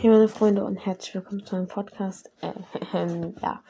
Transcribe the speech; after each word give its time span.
Hey 0.00 0.08
meine 0.08 0.28
Freunde 0.28 0.64
und 0.64 0.76
herzlich 0.76 1.14
willkommen 1.14 1.44
zu 1.44 1.56
einem 1.56 1.68
Podcast. 1.68 2.32
Äh, 2.40 2.54
ähm, 2.94 3.34
ja. 3.42 3.62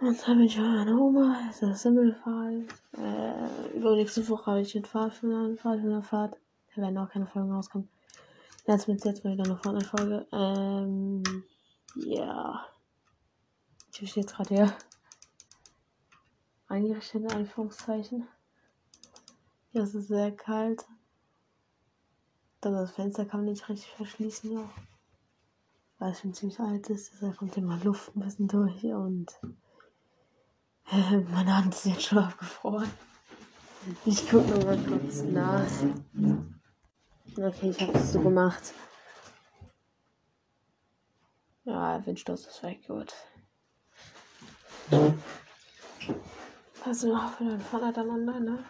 Und 0.00 0.18
zwar 0.18 0.34
bin 0.34 0.46
ich 0.46 0.56
bei 0.56 0.62
meiner 0.64 1.00
Oma, 1.00 1.38
es 1.48 1.62
ist 1.62 1.62
das 1.62 1.82
Simmelfall. 1.82 2.66
Äh, 2.96 3.76
übernächste 3.76 4.28
Woche 4.28 4.46
habe 4.46 4.60
ich 4.62 4.72
den 4.72 4.84
Pfadfinder, 4.84 5.54
Pfadfinderfahrt. 5.54 6.36
Da 6.74 6.82
werden 6.82 6.98
auch 6.98 7.08
keine 7.10 7.28
Folgen 7.28 7.52
rauskommen. 7.52 7.88
Jetzt 8.66 8.88
mit 8.88 9.04
jetzt 9.04 9.22
mal 9.22 9.34
wieder 9.34 9.44
eine 9.44 9.56
Fortnite-Folge. 9.56 10.26
Ähm, 10.32 11.22
ja. 11.94 12.66
Ich 13.92 14.00
bin 14.00 14.22
jetzt 14.24 14.34
gerade 14.34 14.48
hier 14.52 14.74
eingerichtet 16.66 17.22
in 17.22 17.30
Anführungszeichen. 17.30 18.26
Es 19.74 19.94
ist 19.94 20.08
sehr 20.08 20.32
kalt. 20.32 20.84
Das 22.60 22.90
Fenster 22.90 23.24
kann 23.24 23.40
man 23.40 23.50
nicht 23.50 23.68
richtig 23.68 23.90
verschließen, 23.92 24.52
ja. 24.52 24.68
Weil 25.98 26.12
es 26.12 26.20
schon 26.20 26.34
ziemlich 26.34 26.58
alt 26.58 26.90
ist, 26.90 27.12
deshalb 27.12 27.36
kommt 27.36 27.56
immer 27.56 27.78
Luft 27.84 28.16
ein 28.16 28.20
bisschen 28.20 28.48
durch 28.48 28.84
und 28.84 29.32
äh, 30.90 31.16
meine 31.30 31.56
Hand 31.56 31.74
ist 31.74 31.86
jetzt 31.86 32.04
schon 32.04 32.18
abgefroren. 32.18 32.90
Ich 34.04 34.28
gucke 34.28 34.48
nur 34.48 34.64
mal 34.64 34.78
kurz 34.78 35.22
nach. 35.22 35.66
Okay, 37.36 37.70
ich 37.70 37.80
habe 37.80 37.96
es 37.96 38.12
so 38.12 38.20
gemacht. 38.20 38.74
Ja, 41.64 42.04
Windstoß 42.04 42.46
ist 42.46 42.62
weg, 42.62 42.86
gut. 42.86 43.14
Du 44.90 45.14
noch 47.06 47.32
für 47.34 47.44
deinen 47.44 47.60
Vater 47.60 47.92
dann 47.92 48.10
online, 48.10 48.40
ne? 48.40 48.64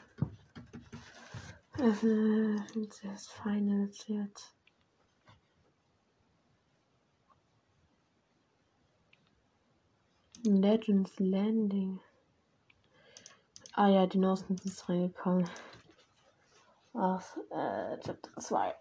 Das 1.78 3.28
Finals 3.28 4.08
jetzt. 4.08 4.52
Legends 10.42 11.20
Landing. 11.20 12.00
Ah 13.74 13.86
ja, 13.86 14.08
die 14.08 14.18
Neuesten 14.18 14.58
sind 14.58 14.88
reingekommen. 14.88 15.48
Ach, 16.94 17.36
äh, 17.50 17.96
Chapter 18.00 18.36
2. 18.40 18.74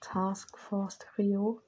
Task 0.00 0.58
Force 0.58 0.98
Trio. 0.98 1.62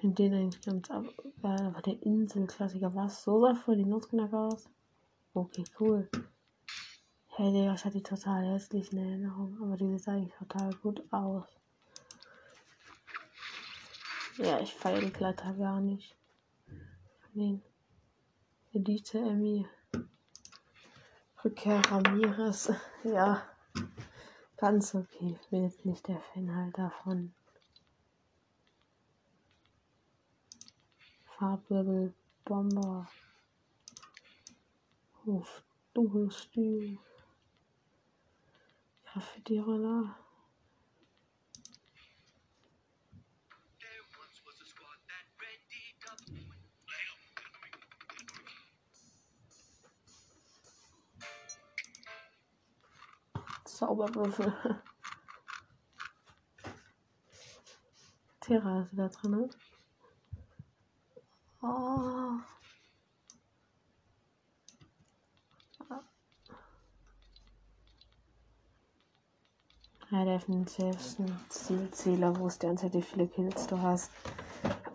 Ich 0.00 0.02
finde 0.02 0.22
den 0.22 0.32
eigentlich 0.32 0.62
ganz. 0.62 0.88
Geil, 0.88 1.60
aber 1.60 1.82
der 1.82 2.02
Inselklassiker. 2.02 2.94
Was? 2.94 3.22
So 3.22 3.42
sah 3.42 3.54
für 3.54 3.76
die 3.76 3.84
Nussknacker 3.84 4.48
aus? 4.48 4.66
Okay, 5.34 5.62
cool. 5.78 6.08
Hey, 7.28 7.52
Digga, 7.52 7.74
ich 7.74 7.84
hatte 7.84 7.98
die 7.98 8.02
total 8.02 8.46
hässlichen 8.46 8.98
Erinnerungen. 8.98 9.62
Aber 9.62 9.76
die 9.76 9.98
sieht 9.98 10.08
eigentlich 10.08 10.32
total 10.38 10.72
gut 10.76 11.02
aus. 11.10 11.44
Ja, 14.38 14.58
ich 14.60 14.72
feiere 14.72 15.02
die 15.02 15.10
Kletter 15.10 15.52
gar 15.52 15.82
nicht. 15.82 16.16
Den 17.34 17.60
Elite 18.72 19.18
Emmy. 19.18 19.66
Rückkehr 21.44 21.82
Ramirez. 21.90 22.72
Ja. 23.04 23.42
Ganz 24.56 24.94
okay. 24.94 25.36
Ich 25.42 25.48
bin 25.50 25.64
jetzt 25.64 25.84
nicht 25.84 26.08
der 26.08 26.20
Fan 26.32 26.56
halt 26.56 26.78
davon. 26.78 27.34
Farblevel 31.40 32.12
Bomber. 32.44 33.08
Auf 35.26 35.62
Dunkelstil. 35.94 36.98
Graffiti-Roller. 39.06 40.16
Zauberwürfel. 53.64 54.52
Terrasse 58.40 58.94
da 58.94 59.08
drin. 59.08 59.50
Oh. 61.62 62.38
Ja, 70.12 70.24
der 70.24 70.38
definitivsten 70.38 71.38
Zielzähler, 71.48 72.36
wo 72.36 72.48
es 72.48 72.58
die 72.58 72.66
Anzahl, 72.66 72.92
wie 72.94 73.02
viele 73.02 73.28
Kills 73.28 73.66
du 73.68 73.80
hast. 73.80 74.10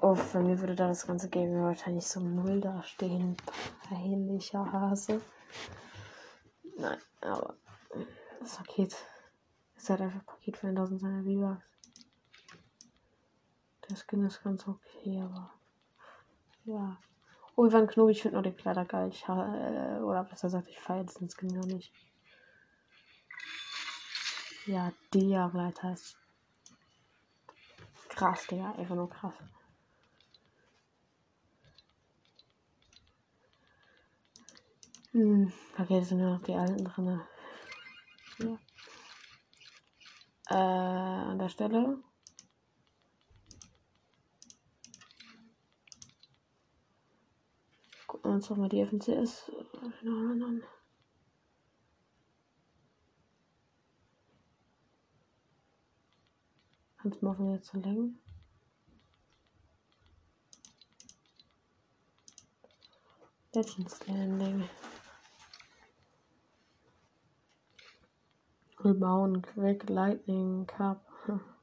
Oh, 0.01 0.17
bei 0.33 0.41
mir 0.41 0.59
würde 0.59 0.75
da 0.75 0.87
das 0.87 1.07
ganze 1.07 1.29
Game 1.29 1.53
wahrscheinlich 1.61 2.05
so 2.05 2.19
null 2.19 2.59
dastehen. 2.59 3.37
Peinlicher 3.87 4.69
Hase. 4.71 5.21
Nein, 6.77 6.97
aber 7.21 7.55
das 8.41 8.57
Paket 8.57 8.95
ist 9.77 9.89
halt 9.89 10.01
einfach 10.01 10.25
Paket 10.25 10.57
für 10.57 10.67
1000 10.67 10.99
seiner 10.99 11.23
V-Bucks. 11.23 11.63
Der 13.87 13.95
Skin 13.95 14.25
ist 14.25 14.43
ganz 14.43 14.67
okay, 14.67 15.21
aber 15.21 15.51
ja. 16.65 16.97
Oh, 17.55 17.65
Ivan 17.65 17.87
Knobi, 17.87 18.11
ich 18.11 18.21
finde 18.21 18.35
nur 18.35 18.43
die 18.43 18.51
Kleider 18.51 18.85
geil. 18.85 19.09
Ich, 19.09 19.23
äh, 19.23 19.99
oder 20.01 20.23
besser 20.23 20.47
gesagt, 20.47 20.67
ich 20.67 20.79
feiere 20.79 21.05
den 21.05 21.29
Skin 21.29 21.53
gar 21.53 21.65
nicht. 21.65 21.91
Ja, 24.65 24.91
Dia-Leiter 25.13 25.93
ist 25.93 26.17
krass, 28.09 28.47
Digga. 28.47 28.71
Einfach 28.73 28.95
nur 28.95 29.09
krass. 29.09 29.35
Hm, 35.11 35.53
okay, 35.77 36.03
sind 36.03 36.17
nur 36.17 36.31
noch 36.31 36.43
die 36.43 36.55
alten 36.55 36.83
drin. 36.83 37.21
Ja. 38.39 38.59
Äh, 40.49 41.29
an 41.31 41.39
der 41.39 41.49
Stelle 41.49 41.99
gucken 48.07 48.14
wir 48.14 48.14
uns 48.27 48.47
doch 48.47 48.57
mal 48.57 48.69
die 48.69 48.81
FNCS 48.81 49.51
an. 50.03 50.63
Kannst 56.97 57.21
du 57.21 57.25
mal 57.25 57.53
jetzt 57.53 57.69
verlängern? 57.69 58.19
Legends 63.53 64.07
Landing. 64.07 64.67
Rebound, 68.83 69.43
Quick, 69.43 69.89
Lightning, 69.89 70.67
Cup. 70.67 71.05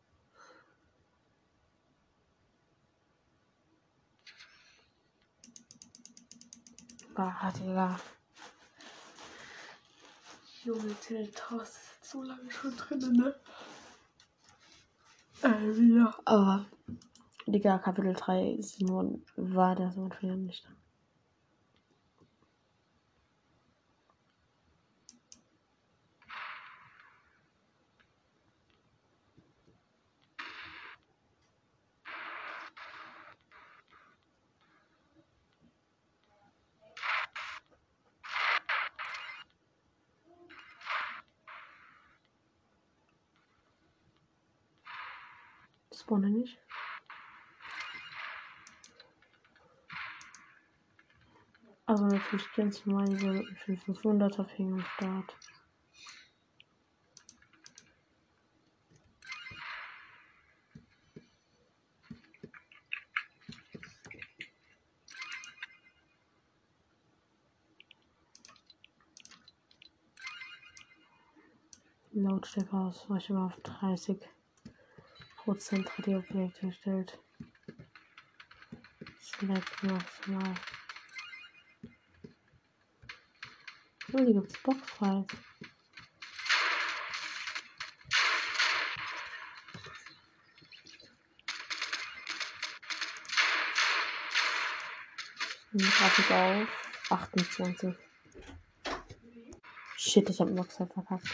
Ah, 7.24 7.52
Digga. 7.52 8.00
Junge, 10.64 10.92
Teletos 11.00 11.68
ist 11.68 12.10
so 12.10 12.22
lange 12.22 12.50
schon 12.50 12.76
drin, 12.76 13.12
ne? 13.12 13.34
Äh, 15.44 15.70
ja. 15.96 16.12
Aber, 16.24 16.66
Digga, 17.46 17.78
Kapitel 17.78 18.14
3 18.14 18.54
ist 18.54 18.80
nur, 18.80 19.20
war 19.36 19.76
der 19.76 19.92
so 19.92 20.08
nicht 20.08 20.20
drin. 20.20 20.52
Spawne 46.12 46.28
nicht. 46.28 46.58
Normal 52.54 53.08
diese 53.08 53.46
500er 53.64 54.44
Finger 54.44 54.74
am 54.74 54.84
Start. 54.84 55.38
Lautstärke 72.12 72.76
aus, 72.76 73.08
war 73.08 73.16
ich 73.16 73.30
immer 73.30 73.46
auf 73.46 73.56
30 73.62 74.28
Prozent 75.36 75.98
Radioprojekt 75.98 76.60
gestellt. 76.60 77.18
Select 79.18 79.82
maximal. 79.84 80.54
Boxfights. 84.12 85.36
Grafik 95.72 96.30
auf 96.30 96.68
28. 97.10 97.94
Shit, 99.96 100.28
ich 100.28 100.40
hab 100.40 100.54
Boxfight 100.54 100.92
verkackt. 100.92 101.24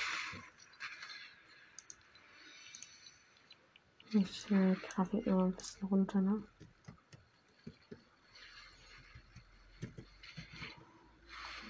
Ich 4.12 4.50
äh, 4.52 4.74
Grafik 4.74 5.26
noch 5.26 5.46
ein 5.46 5.52
bisschen 5.52 5.88
runter, 5.88 6.20
ne? 6.20 6.44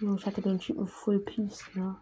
Ich 0.00 0.26
hatte 0.26 0.40
den 0.40 0.60
Typen 0.60 0.86
Full 0.86 1.18
Piece, 1.18 1.66
ne? 1.74 1.96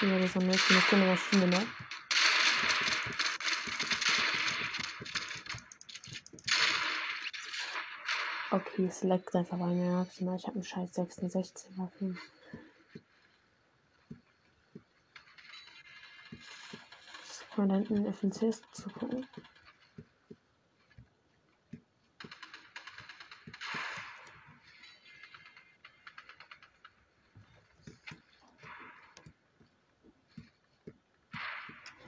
Ja, 0.00 0.18
das 0.18 0.30
ist 0.30 0.36
am 0.36 0.46
nächsten 0.46 0.76
ist 0.76 0.92
eine 0.92 1.06
Maschine, 1.06 1.46
ne? 1.46 1.66
Okay, 8.50 8.86
es 8.88 9.04
leckt 9.04 9.32
einfach 9.36 9.58
bei 9.58 9.66
mir. 9.66 10.08
Ich 10.10 10.20
habe 10.46 10.56
einen 10.56 10.64
scheiß 10.64 10.92
66 10.92 11.78
Waffen. 11.78 12.18
Mal 17.56 17.68
da 17.68 17.74
hinten 17.74 18.06
FNCS 18.06 18.62
zu 18.72 18.88
gucken. 18.88 19.26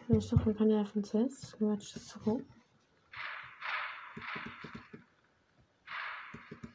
Ich 0.08 0.28
doch 0.30 0.44
mal 0.44 0.54
keine 0.54 0.84
FNCS, 0.84 1.60
Matches 1.60 2.06
zu 2.06 2.18
gucken. 2.20 2.46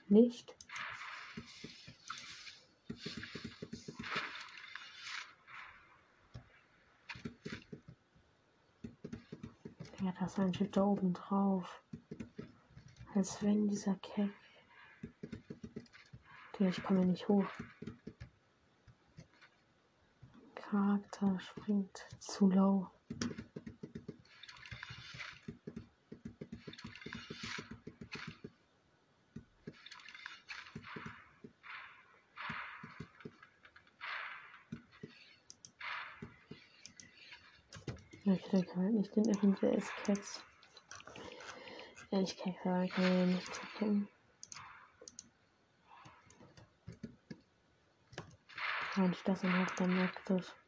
Nicht. 0.07 0.55
Ja, 10.01 10.13
da 10.17 10.25
ist 10.27 10.39
ein 10.39 10.53
Schild 10.53 10.77
da 10.77 10.83
oben 10.83 11.13
drauf. 11.13 11.83
Als 13.15 13.43
wenn 13.43 13.67
dieser 13.67 13.95
Keck. 13.95 14.31
Okay, 16.53 16.69
ich 16.69 16.81
komme 16.83 17.05
nicht 17.05 17.27
hoch. 17.27 17.45
Charakter 20.55 21.37
springt 21.39 22.05
zu 22.19 22.49
low. 22.49 22.87
Ich 38.23 38.43
halt 38.99 39.15
nicht 39.15 39.15
den 39.15 39.29
FNCS 39.29 39.91
Cats. 40.05 40.41
Ja, 42.11 42.19
ich 42.19 42.37
krieg 42.37 42.55
aber 42.65 42.87
kann 42.87 43.29
ich 43.29 43.35
nicht 43.35 43.75
gucken. 43.75 44.07
Und 48.97 49.15
das 49.25 49.41
dann 49.41 49.53
halt 49.53 49.71
dann 49.77 49.95
merkt. 49.95 50.58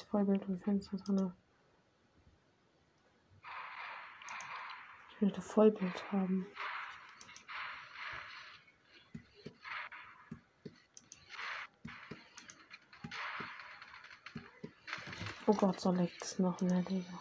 Das 0.00 0.08
Vollbild 0.08 0.42
im 0.48 0.58
Fenster 0.58 0.96
drin. 0.96 1.30
Ich 5.10 5.20
möchte 5.20 5.42
Vollbild 5.42 6.10
haben. 6.10 6.46
Oh 15.46 15.52
Gott, 15.52 15.78
so 15.78 15.92
leckt 15.92 16.24
es 16.24 16.38
noch 16.38 16.58
mehr, 16.62 16.80
Digga. 16.80 17.20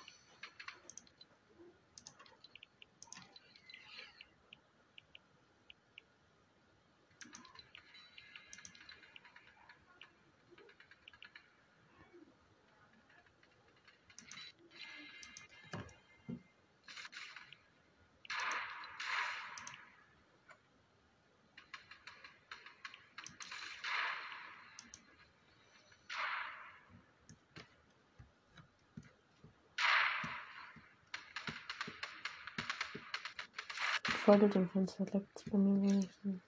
Vollbild 34.30 34.56
im 34.58 34.70
Fenster 34.70 35.06
leckt 35.06 35.40
es 35.40 35.44
bei 35.50 35.58
mir 35.58 35.82
wenigstens. 35.82 36.44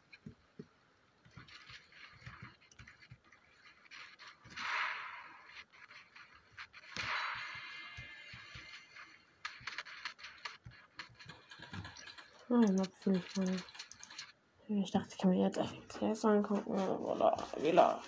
Ah, 12.50 12.54
natürlich 12.54 13.36
mal. 13.36 13.48
Ich 14.68 14.92
dachte, 14.92 15.08
ich 15.10 15.18
kann 15.18 15.32
mir 15.32 15.48
jetzt 15.48 15.58
FCS 15.58 16.26
angucken. 16.26 16.78
Oder 16.78 17.36
Villa. 17.58 18.00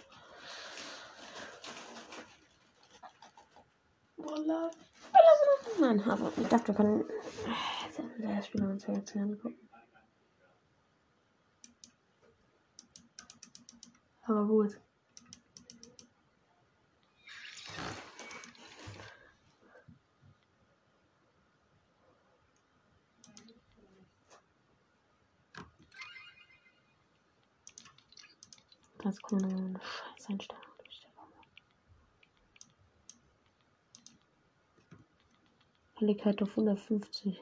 Voila. 4.18 4.70
Nein, 5.80 6.00
aber 6.02 6.32
ich 6.38 6.48
dachte, 6.48 6.68
wir 6.68 6.76
können 6.76 7.06
das 8.24 8.48
Spiel 8.48 8.64
uns 8.64 8.88
jetzt 8.88 9.16
angucken. 9.16 9.70
Aber 14.24 14.46
gut. 14.46 14.80
Das 29.00 29.22
kommt 29.22 29.42
noch 29.42 29.50
eine 29.50 29.82
Scheißeinstellung. 29.84 30.64
Helligkeit 35.96 36.42
auf 36.42 36.50
150. 36.52 37.42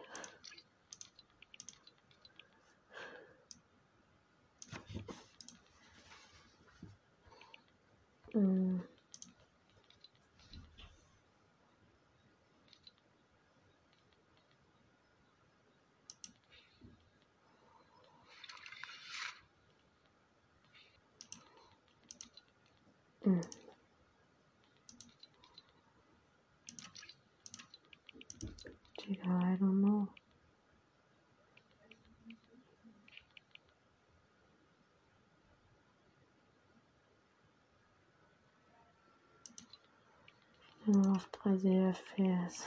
Hm. 23.32 23.40
Digga, 29.00 29.24
I 29.24 29.56
don't 29.58 29.82
know. 29.82 30.08
Nur 40.86 41.16
auf 41.16 41.30
3 41.32 41.90
FPS. 41.92 42.66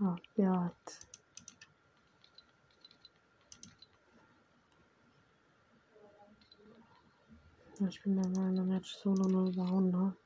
Oh 0.00 0.16
Gott. 0.36 1.17
Ich 7.80 8.02
bin 8.02 8.20
bei 8.20 8.28
meiner 8.28 8.64
Match 8.64 8.92
Solo 8.96 9.28
0 9.28 9.52
über 9.52 9.62
100. 9.62 10.16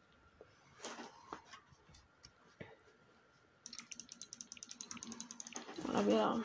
Aber 5.92 6.10
ja. 6.10 6.40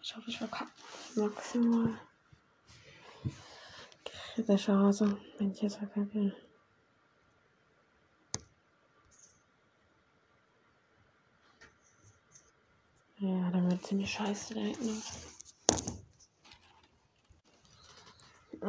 Ich 0.00 0.16
hoffe, 0.16 0.30
ich 0.30 0.38
verkacke 0.38 0.70
maximal. 1.16 1.98
Kritische 4.04 4.72
Hase, 4.72 5.18
wenn 5.38 5.50
ich 5.50 5.60
jetzt 5.60 5.76
verkacke. 5.76 6.32
Ja, 13.18 13.50
dann 13.50 13.68
wird 13.68 13.84
ziemlich 13.84 14.12
scheiße 14.12 14.54
da 14.54 14.60
hinten. 14.60 15.02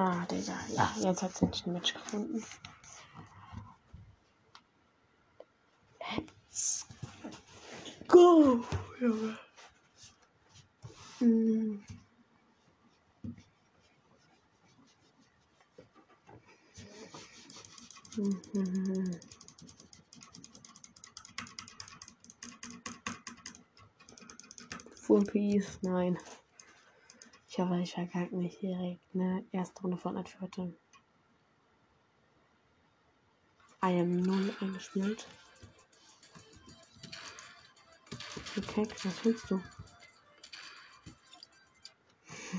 Ah, 0.03 0.25
Digga. 0.25 0.57
Ja, 0.75 0.91
jetzt 0.97 1.21
hat 1.21 1.37
sie 1.37 1.45
nicht 1.45 1.67
ein 1.67 1.73
Match 1.73 1.93
gefunden. 1.93 2.43
Let's 5.99 6.87
go, 8.07 8.65
Junge. 8.99 9.37
Hm. 11.19 11.83
Mhm. 18.17 19.19
Full 24.95 25.25
Piece, 25.25 25.77
nein. 25.83 26.17
Ich 27.51 27.59
hoffe, 27.59 27.77
ich 27.81 27.91
verkacke 27.91 28.33
nicht 28.37 28.61
direkt, 28.61 29.13
ne? 29.13 29.43
Erste 29.51 29.81
Runde 29.81 29.97
von 29.97 30.25
Fortnite 30.25 30.73
I 33.83 33.99
am 33.99 34.15
0 34.21 34.55
eingespielt. 34.61 35.27
Okay, 38.57 38.87
was 39.03 39.25
willst 39.25 39.51
du? 39.51 39.61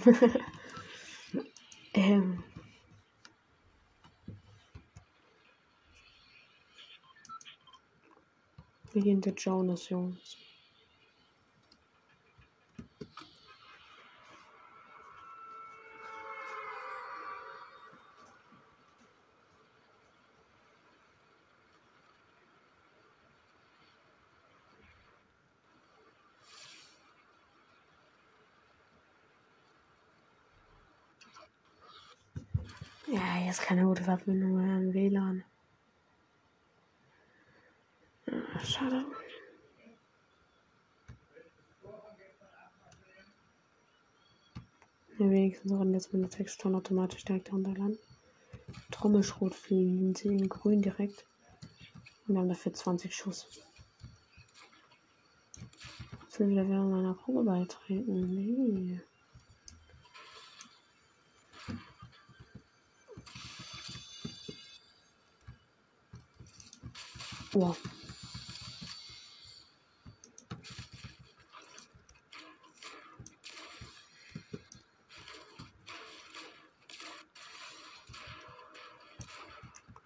ähm. 1.95 2.45
Wir 8.93 9.03
gehen 9.03 9.23
der 9.23 9.33
Jonas, 9.33 9.89
Jungs. 9.89 10.42
Jetzt 33.53 33.65
keine 33.65 33.85
gute 33.85 34.03
Verbindung 34.03 34.57
mehr 34.57 34.79
im 34.79 34.95
WLAN. 34.95 35.45
schade. 38.65 39.05
Ja, 45.19 45.31
wenigstens 45.31 45.71
rennen 45.71 45.93
jetzt 45.93 46.15
meine 46.15 46.31
Texturen 46.31 46.77
automatisch 46.77 47.27
direkt 47.27 47.53
runterladen. 47.53 47.99
Trommelschrot 48.91 49.55
fliegen 49.55 50.15
sie 50.15 50.29
in 50.29 50.49
grün 50.49 50.81
direkt. 50.81 51.27
Und 52.29 52.39
haben 52.39 52.49
dafür 52.49 52.73
20 52.73 53.15
Schuss. 53.15 53.47
Ich 56.31 56.41
will 56.41 56.49
wieder 56.49 56.67
während 56.67 56.91
meiner 56.91 57.13
Probe 57.13 57.45
beitreten. 57.45 58.31
Nee. 58.31 59.01
Wow. 67.55 67.77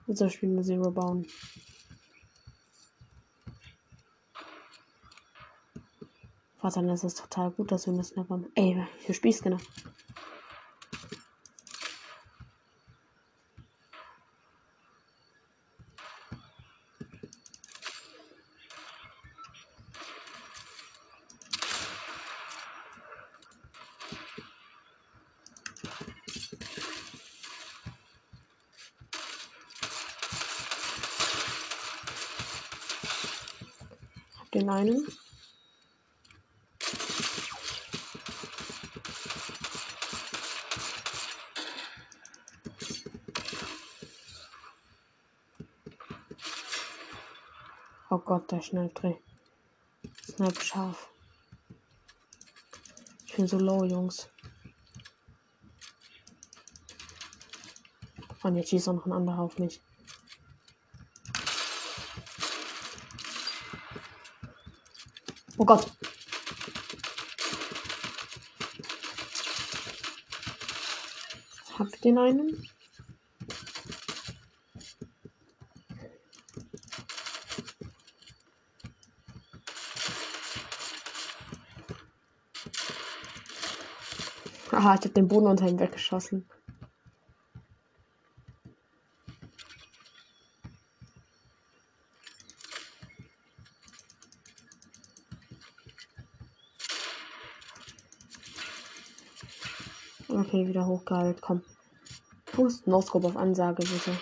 Jetzt 0.08 0.18
soll 0.18 0.28
ich 0.28 0.42
wieder 0.42 0.62
Zero 0.62 0.90
bauen. 0.90 1.26
Vater, 6.58 6.82
das 6.82 7.04
ist 7.04 7.18
total 7.18 7.50
gut, 7.52 7.70
dass 7.70 7.86
wir 7.86 7.92
eine 7.92 8.02
Snap 8.02 8.28
haben. 8.28 8.46
Ey, 8.54 8.84
hier 9.04 9.14
spielst 9.14 9.42
genau. 9.42 9.58
Den 34.56 34.70
einen. 34.70 35.06
Oh 48.08 48.18
Gott, 48.18 48.50
der 48.50 48.62
Schnelldreh. 48.62 49.16
Snap 50.24 50.62
scharf. 50.62 51.10
Ich 53.26 53.34
bin 53.34 53.46
so 53.46 53.58
low, 53.58 53.84
Jungs. 53.84 54.30
Und 58.42 58.56
jetzt 58.56 58.70
schießt 58.70 58.88
auch 58.88 58.94
noch 58.94 59.06
ein 59.06 59.12
anderer 59.12 59.40
auf 59.40 59.58
mich. 59.58 59.82
Oh 65.68 65.74
Gott. 65.74 65.90
Hab 71.76 71.92
ich 71.92 72.00
den 72.02 72.18
einen? 72.18 72.68
Aha, 84.70 84.94
ich 84.94 85.04
hab 85.04 85.14
den 85.14 85.26
Boden 85.26 85.48
unter 85.48 85.66
ihm 85.66 85.80
weggeschossen. 85.80 86.48
Okay, 100.56 100.68
wieder 100.68 100.86
hochgehalten. 100.86 101.42
Komm. 101.42 101.62
Pust. 102.46 102.86
Noscope 102.86 103.26
auf 103.26 103.36
Ansage, 103.36 103.82
bitte. 103.82 104.16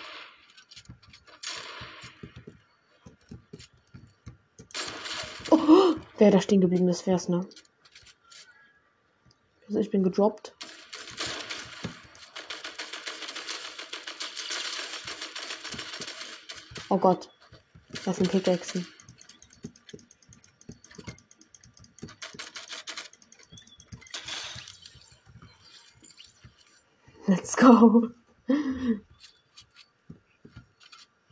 Oh, 5.49 5.95
wäre 6.17 6.31
da 6.31 6.41
stehen 6.41 6.59
geblieben, 6.59 6.87
das 6.87 7.07
wär's, 7.07 7.29
ne? 7.29 7.47
Also 9.67 9.79
ich 9.79 9.89
bin 9.89 10.03
gedroppt. 10.03 10.53
Oh 16.89 16.97
Gott. 16.97 17.29
Das 18.03 18.17
sind 18.17 18.29
Pickaxen. 18.29 18.85
Go. 27.57 28.09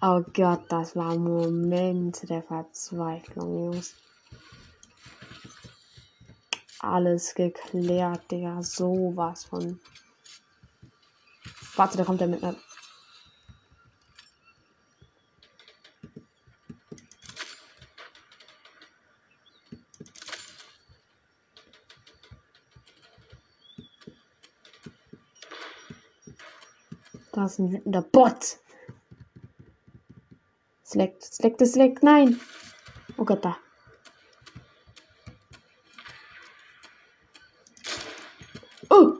Oh 0.01 0.21
Gott, 0.33 0.65
das 0.69 0.95
war 0.95 1.11
ein 1.11 1.23
Moment 1.23 2.29
der 2.29 2.43
Verzweiflung, 2.43 3.73
Jungs. 3.73 3.95
Alles 6.79 7.33
geklärt, 7.33 8.29
Digga. 8.29 8.61
Sowas 8.61 9.45
von. 9.45 9.79
Warte, 11.75 11.97
da 11.97 12.03
kommt 12.03 12.21
er 12.21 12.27
mit 12.27 12.43
einer. 12.43 12.55
Da 27.43 27.47
ist 27.47 27.59
ein 27.59 27.73
wütender 27.73 28.01
Bot. 28.01 28.57
Select, 30.81 31.25
select, 31.25 31.59
select, 31.59 32.01
nein. 32.01 32.39
Oh 33.17 33.25
Gott, 33.25 33.43
da. 33.43 33.57
Oh. 38.89 39.17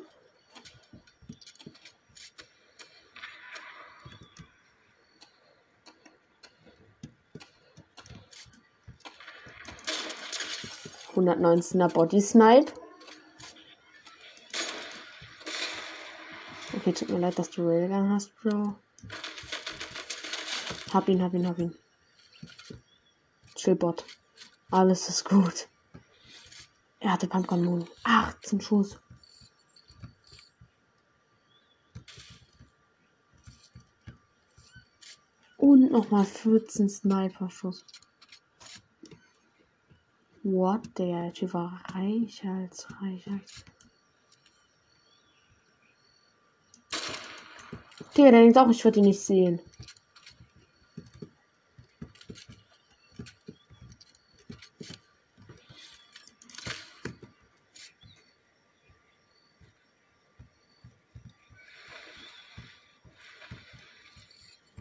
Hundertneunzehner 11.14 11.90
Body 11.90 12.22
Snipe. 12.22 12.72
Tut 16.94 17.10
mir 17.10 17.18
leid, 17.20 17.40
dass 17.40 17.50
du 17.50 17.68
Railgun 17.68 18.12
hast, 18.12 18.36
Bro. 18.36 18.76
Hab 20.94 21.08
ihn, 21.08 21.24
hab 21.24 21.34
ihn, 21.34 21.48
hab 21.48 21.58
ihn. 21.58 21.76
Chillbot. 23.56 24.06
Alles 24.70 25.10
ist 25.10 25.26
gut. 25.26 25.68
Er 27.00 27.14
hatte 27.14 27.28
Pumpgun 27.28 27.66
Moon. 27.66 27.90
18 28.04 28.62
Schuss. 28.62 29.00
Und 35.58 35.92
nochmal 35.92 36.26
14 36.26 36.90
Sniper-Schuss. 36.90 37.86
What? 40.44 40.98
Der 41.00 41.34
Typ 41.34 41.54
war 41.56 41.82
reicher 41.96 42.52
als 42.52 42.86
reicher. 43.02 43.40
Der 48.18 48.32
denkt 48.32 48.58
auch, 48.58 48.70
ich 48.70 48.84
würde 48.84 49.00
ihn 49.00 49.06
nicht 49.06 49.20
sehen. 49.20 49.60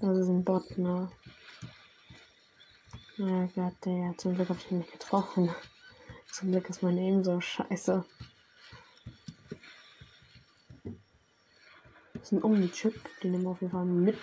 Das 0.01 0.19
ist 0.19 0.29
ein 0.29 0.45
Bot, 0.45 0.79
ne? 0.79 1.11
Oh 3.19 3.49
Gott, 3.55 3.75
der. 3.85 4.15
Zum 4.19 4.35
Glück 4.35 4.49
habe 4.49 4.59
ich 4.59 4.73
ihn 4.73 4.79
nicht 4.79 4.91
getroffen. 4.91 5.55
Zum 6.33 6.51
Glück 6.51 6.69
ist 6.69 6.83
mein 6.83 6.99
Aim 6.99 7.23
so 7.23 7.41
scheiße. 7.41 8.05
Das 12.15 12.22
ist 12.22 12.22
ein 12.33 12.43
Omni-Chip. 12.43 12.95
Den 13.23 13.33
nehmen 13.33 13.45
wir 13.45 13.51
auf 13.51 13.61
jeden 13.61 13.73
Fall 13.73 13.85
mit. 13.85 14.19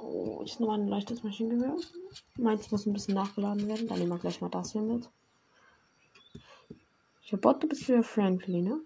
Oh, 0.00 0.42
ich 0.44 0.58
nehme 0.58 0.72
ein 0.72 0.88
leichtes 0.88 1.22
Maschinengewehr. 1.22 1.76
Meins 2.36 2.70
muss 2.70 2.86
ein 2.86 2.92
bisschen 2.92 3.14
nachgeladen 3.14 3.68
werden. 3.68 3.88
Dann 3.88 3.98
nehmen 3.98 4.10
wir 4.10 4.18
gleich 4.18 4.40
mal 4.40 4.48
das 4.48 4.72
hier 4.72 4.82
mit. 4.82 5.08
Ich 7.22 7.32
hab 7.32 7.40
Bot, 7.42 7.62
du 7.62 7.68
bist 7.68 7.88
wieder 7.88 8.02
friendly, 8.02 8.60
ne? 8.60 8.80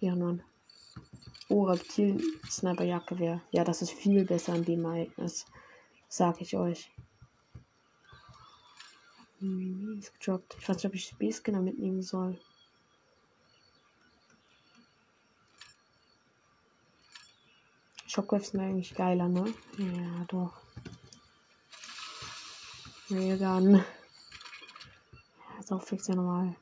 Ja, 0.00 0.14
Mann. 0.14 0.42
Oh, 1.48 1.64
Reptil 1.64 2.22
Sniper 2.50 2.84
Jagdgewehr. 2.84 3.40
Ja, 3.50 3.64
das 3.64 3.80
ist 3.80 3.92
viel 3.92 4.24
besser 4.24 4.52
an 4.52 4.64
dem 4.64 4.84
Ereignis. 4.84 5.46
Sag 6.08 6.40
ich 6.40 6.56
euch. 6.56 6.90
Hm, 9.40 9.98
ist 9.98 10.12
gedroppt. 10.18 10.56
Ich 10.58 10.68
weiß 10.68 10.76
nicht, 10.76 10.86
ob 10.86 10.94
ich 10.94 11.06
Space 11.06 11.36
Scanner 11.36 11.62
mitnehmen 11.62 12.02
soll. 12.02 12.38
Shockwaves 18.16 18.48
sind 18.48 18.60
eigentlich 18.60 18.94
geiler, 18.94 19.28
ne? 19.28 19.44
Ja, 19.76 20.24
doch. 20.28 20.54
Railgun. 23.10 23.74
Ja, 23.74 23.84
ist 25.60 25.70
auch 25.70 25.82
fix 25.82 26.06
ja 26.06 26.14
normal. 26.14 26.56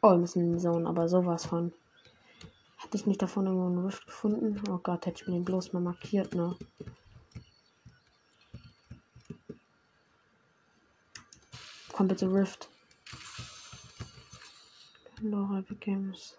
Oh, 0.00 0.10
wir 0.10 0.18
müssen 0.18 0.42
in 0.44 0.52
die 0.52 0.62
Zone, 0.62 0.88
aber 0.88 1.08
sowas 1.08 1.44
von. 1.44 1.72
Hätte 2.76 2.96
ich 2.98 3.06
nicht 3.06 3.20
davon 3.20 3.46
irgendwo 3.46 3.66
einen 3.66 3.84
Rift 3.84 4.06
gefunden? 4.06 4.62
Oh 4.70 4.78
Gott, 4.78 5.06
hätte 5.06 5.22
ich 5.22 5.26
mir 5.26 5.34
den 5.34 5.44
bloß 5.44 5.72
mal 5.72 5.82
markiert, 5.82 6.36
ne? 6.36 6.54
Komm 12.02 12.08
bitte 12.08 12.34
Rift. 12.34 12.68
Laura 15.20 15.62
Games. 15.78 16.36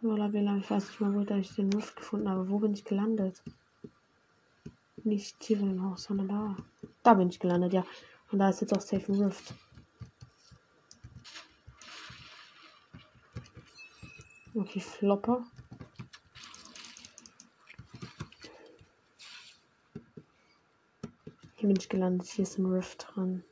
Lola 0.00 0.28
Bella, 0.28 0.56
ich 0.56 0.70
weiß 0.70 0.86
nicht 0.86 1.00
mal, 1.02 1.12
wo 1.12 1.34
ich 1.34 1.54
den 1.54 1.70
Rift 1.70 1.94
gefunden 1.94 2.30
habe. 2.30 2.48
Wo 2.48 2.60
bin 2.60 2.72
ich 2.72 2.86
gelandet? 2.86 3.42
Nicht 5.02 5.36
hier 5.44 5.60
im 5.60 5.82
Haus, 5.82 6.04
sondern 6.04 6.28
da. 6.28 6.56
Da 7.02 7.12
bin 7.12 7.28
ich 7.28 7.38
gelandet, 7.38 7.74
ja. 7.74 7.84
Und 8.32 8.38
da 8.38 8.48
ist 8.48 8.62
jetzt 8.62 8.74
auch 8.74 8.80
Safe 8.80 9.06
Rift. 9.06 9.52
Okay, 14.54 14.80
Flopper. 14.80 15.44
Hier 21.56 21.68
bin 21.68 21.76
ich 21.76 21.90
gelandet. 21.90 22.28
Hier 22.28 22.44
ist 22.44 22.56
ein 22.56 22.64
Rift 22.64 23.08
dran. 23.14 23.44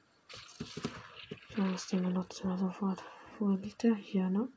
Ja, 1.56 1.70
das 1.70 1.86
Ding 1.86 2.02
benutzt 2.02 2.42
wir 2.44 2.56
sofort. 2.56 3.04
Wo 3.38 3.48
liegt 3.48 3.82
der? 3.82 3.94
Hier, 3.94 4.30
ne? 4.30 4.48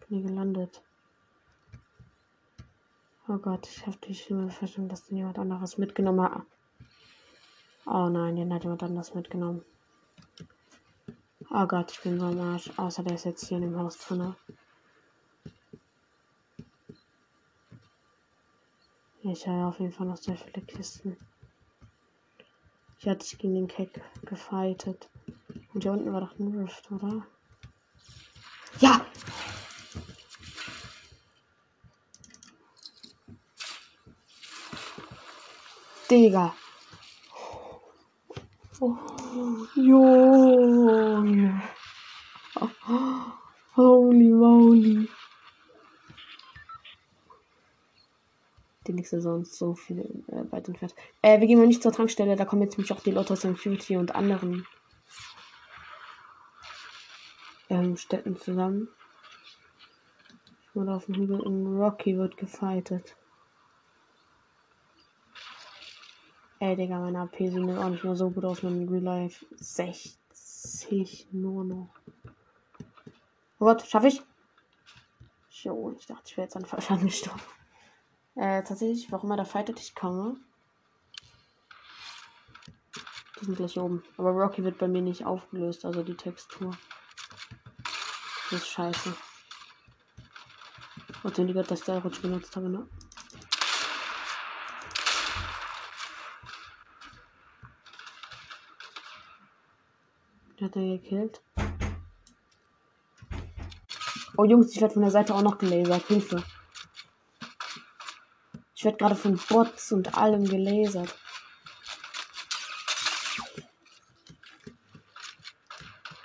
Bin 0.00 0.18
hier 0.18 0.22
gelandet. 0.22 0.82
Oh 3.28 3.38
Gott, 3.38 3.68
ich 3.68 3.86
habe 3.86 3.96
die 3.98 4.14
Stimme 4.14 4.50
verstanden, 4.50 4.88
dass 4.88 5.06
den 5.06 5.18
jemand 5.18 5.38
anderes 5.38 5.78
mitgenommen 5.78 6.22
hat. 6.22 6.42
Oh 7.86 8.08
nein, 8.08 8.34
den 8.34 8.52
hat 8.52 8.64
jemand 8.64 8.82
anderes 8.82 9.14
mitgenommen. 9.14 9.64
Oh 11.50 11.66
Gott, 11.66 11.92
ich 11.92 12.00
bin 12.00 12.18
so 12.18 12.26
am 12.26 12.40
Arsch. 12.40 12.70
Außer 12.76 13.04
der 13.04 13.14
ist 13.14 13.26
jetzt 13.26 13.46
hier 13.46 13.58
in 13.58 13.62
dem 13.62 13.78
Haus 13.78 13.98
drin. 13.98 14.34
Ich 19.22 19.46
habe 19.46 19.66
auf 19.66 19.78
jeden 19.78 19.92
Fall 19.92 20.08
noch 20.08 20.16
sehr 20.16 20.36
viele 20.36 20.66
Kisten. 20.66 21.16
Ich 23.02 23.08
hatte 23.08 23.36
gegen 23.38 23.54
den 23.54 23.66
Keck 23.66 24.02
gefightet. 24.26 25.08
Und 25.72 25.82
hier 25.82 25.92
unten 25.92 26.12
war 26.12 26.20
doch 26.20 26.38
ein 26.38 26.54
Rift, 26.54 26.90
oder? 26.92 27.26
Ja! 28.80 29.06
Digga. 36.10 36.54
Oh, 38.80 38.98
Junge. 39.76 41.62
Holy 43.76 44.28
moly. 44.28 45.08
Die 48.90 48.96
nächste 48.96 49.20
Saison 49.20 49.44
so 49.44 49.76
viel 49.76 50.00
äh, 50.26 50.50
weit 50.50 50.66
entfernt. 50.66 50.96
Äh, 51.22 51.38
wir 51.38 51.46
gehen 51.46 51.60
mal 51.60 51.68
nicht 51.68 51.80
zur 51.80 51.92
Tankstelle, 51.92 52.34
da 52.34 52.44
kommen 52.44 52.62
jetzt 52.62 52.76
nämlich 52.76 52.92
auch 52.92 53.00
die 53.00 53.12
Lotus 53.12 53.44
Infinity 53.44 53.96
und 53.96 54.16
anderen 54.16 54.66
ähm, 57.68 57.96
Städten 57.96 58.36
zusammen. 58.36 58.88
Oder 60.74 60.96
auf 60.96 61.06
dem 61.06 61.14
Hügel 61.14 61.40
in 61.40 61.80
Rocky 61.80 62.18
wird 62.18 62.36
gefightet. 62.36 63.14
Ey, 66.58 66.74
Digga, 66.74 66.98
meine 66.98 67.20
AP 67.20 67.36
sieht 67.36 67.78
auch 67.78 67.90
nicht 67.90 68.02
mehr 68.02 68.16
so 68.16 68.28
gut 68.30 68.44
aus 68.44 68.64
mit 68.64 68.72
dem 68.72 68.88
Real 68.88 69.04
Life. 69.04 69.46
60 69.54 71.28
nur 71.30 71.62
noch. 71.62 71.94
Oh 73.60 73.66
Gott, 73.66 73.82
schaffe 73.86 74.08
ich? 74.08 74.20
Jo, 75.62 75.94
ich 75.96 76.06
dachte, 76.06 76.24
ich 76.26 76.36
wäre 76.36 76.46
jetzt 76.46 76.56
an 76.56 76.64
falsch 76.66 76.90
angestorben. 76.90 77.40
Äh, 78.40 78.62
tatsächlich, 78.62 79.12
warum 79.12 79.30
er 79.32 79.36
da 79.36 79.44
fightet, 79.44 79.78
ich 79.80 79.94
komme. 79.94 80.34
Die 83.38 83.44
sind 83.44 83.54
gleich 83.54 83.78
oben. 83.78 84.02
Aber 84.16 84.30
Rocky 84.30 84.64
wird 84.64 84.78
bei 84.78 84.88
mir 84.88 85.02
nicht 85.02 85.26
aufgelöst, 85.26 85.84
also 85.84 86.02
die 86.02 86.16
Textur. 86.16 86.74
Das 88.50 88.62
ist 88.62 88.68
scheiße. 88.68 89.14
Und 91.22 91.36
wenn 91.36 91.48
die 91.48 91.52
gerade 91.52 91.68
das 91.68 91.86
Rutsch 92.02 92.22
benutzt 92.22 92.56
habe, 92.56 92.70
ne? 92.70 92.86
Der 100.58 100.68
hat 100.68 100.76
er 100.76 100.96
gekillt. 100.96 101.42
Oh 104.38 104.44
Jungs, 104.44 104.74
ich 104.74 104.80
werde 104.80 104.94
von 104.94 105.02
der 105.02 105.10
Seite 105.10 105.34
auch 105.34 105.42
noch 105.42 105.58
gelasert. 105.58 106.06
Hilfe. 106.06 106.42
Ich 108.80 108.84
werde 108.84 108.96
gerade 108.96 109.14
von 109.14 109.36
Bots 109.36 109.92
und 109.92 110.16
allem 110.16 110.42
gelasert. 110.42 111.14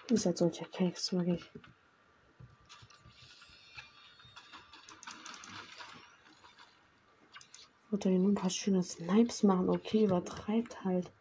Ihr 0.10 0.18
seid 0.18 0.38
solche 0.38 0.64
Cakes, 0.64 1.12
wirklich. 1.12 1.52
Oder 7.92 8.10
hier 8.10 8.20
nur 8.20 8.32
ein 8.32 8.36
paar 8.36 8.50
schöne 8.50 8.84
Snipes 8.84 9.44
machen. 9.44 9.70
Okay, 9.70 10.06
übertreibt 10.06 10.82
halt. 10.86 11.12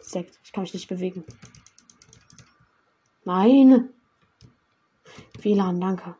Sekt. 0.00 0.38
Ich 0.44 0.52
kann 0.52 0.64
mich 0.64 0.74
nicht 0.74 0.88
bewegen. 0.88 1.24
Nein! 3.24 3.88
WLAN, 5.40 5.80
danke. 5.80 6.14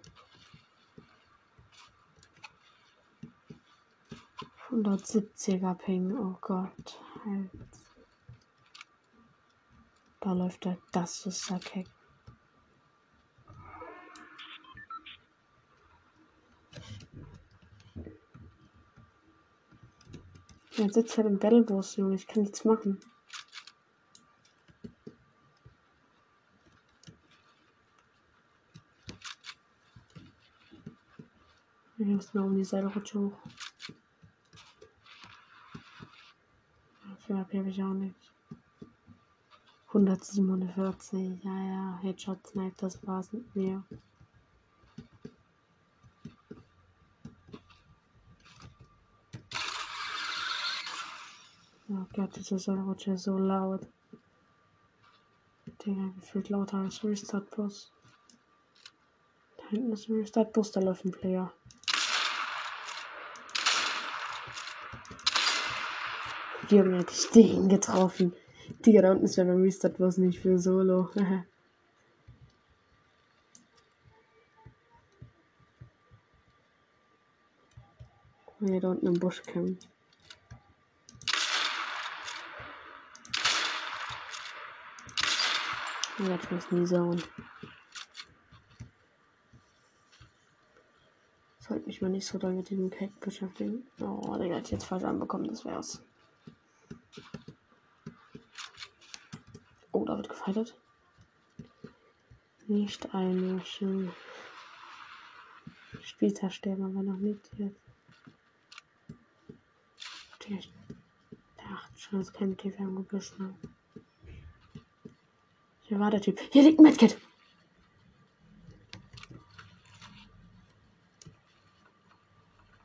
170er 4.85 5.75
Ping, 5.75 6.17
oh 6.17 6.37
Gott. 6.41 7.01
Halt. 7.25 7.51
Da 10.21 10.33
läuft 10.33 10.67
er. 10.67 10.79
Das 10.93 11.27
ist 11.27 11.49
der 11.51 11.59
Keck. 11.59 11.87
Jetzt 20.73 20.95
sitzt 20.95 21.17
halt 21.17 21.27
im 21.27 21.39
Battlebus, 21.39 21.97
Junge. 21.97 22.15
Ich 22.15 22.27
kann 22.29 22.43
nichts 22.45 22.65
machen. 22.65 23.01
Ich 32.01 32.07
muss 32.07 32.33
mal 32.33 32.45
um 32.45 32.55
die 32.55 32.65
Seilrutsche 32.65 33.19
hoch. 33.19 33.68
Für 37.29 37.37
AP 37.37 37.53
habe 37.59 37.69
ich 37.69 37.83
auch 37.83 37.93
nicht. 37.93 38.33
147, 39.89 41.45
ja, 41.45 41.63
ja, 41.63 41.99
Headshot 42.01 42.47
Snipe, 42.47 42.75
das 42.79 43.07
war's 43.07 43.31
mit 43.35 43.55
mir. 43.55 43.85
Oh 51.91 52.07
Gott, 52.15 52.35
diese 52.35 52.59
Seilrutsche 52.59 53.13
ist 53.13 53.25
so 53.25 53.37
laut. 53.37 53.87
Digga, 55.85 56.11
gefühlt 56.19 56.49
lauter 56.49 56.79
als 56.79 57.05
Restart 57.05 57.51
Bus. 57.51 57.93
Da 59.59 59.65
hinten 59.69 59.93
ist 59.93 60.09
ein 60.09 60.17
Restart 60.17 60.55
Bus, 60.55 60.73
da 60.73 60.81
läuft 60.81 61.05
ein 61.05 61.13
Player. 61.13 61.53
Junge, 66.71 66.99
hätte 66.99 67.13
ich 67.13 67.31
den 67.31 67.69
getroffen. 67.69 68.35
Digga, 68.85 69.01
da 69.01 69.13
unten 69.13 69.25
ist 69.25 69.37
ja 69.37 69.45
beim 69.45 69.63
Restart 69.63 69.99
was 70.01 70.19
nicht 70.19 70.41
für 70.41 70.59
Solo. 70.59 71.11
Ne, 78.61 78.81
da 78.81 78.91
unten 78.91 79.07
im 79.07 79.21
Busch 79.21 79.41
kämpft. 79.45 79.89
Ja, 86.19 86.35
ich 86.35 86.51
muss 86.51 86.71
nie 86.73 86.85
sauen. 86.85 87.23
Sollte 91.61 91.87
mich 91.87 92.03
mal 92.03 92.09
nicht 92.11 92.27
so 92.27 92.37
doll 92.39 92.55
mit 92.55 92.69
diesem 92.69 92.91
Cake 92.91 93.15
beschäftigen. 93.21 93.87
Oh, 94.01 94.37
der 94.37 94.57
hat 94.57 94.73
jetzt 94.73 94.87
falsch 94.87 95.05
anbekommen, 95.05 95.47
das 95.47 95.65
wär's. 95.65 96.03
Gefeiert. 100.49 100.75
Nicht 102.67 103.15
einmischen. 103.15 104.13
Später 106.03 106.51
sterben 106.51 106.85
aber 106.85 107.03
noch 107.03 107.19
nicht 107.19 107.51
jetzt. 107.59 107.77
Der 110.49 111.67
acht 111.71 112.01
schon 112.01 112.23
ist 112.23 112.33
kein 112.33 112.57
TV 112.57 112.83
im 112.83 112.97
Gebüsch? 112.97 113.33
Hier 115.83 116.01
war 116.01 116.11
der 116.11 116.23
Typ. 116.23 116.41
Hier 116.51 116.63
liegt 116.63 116.79
ein 116.79 116.85
Medkit. 116.85 117.19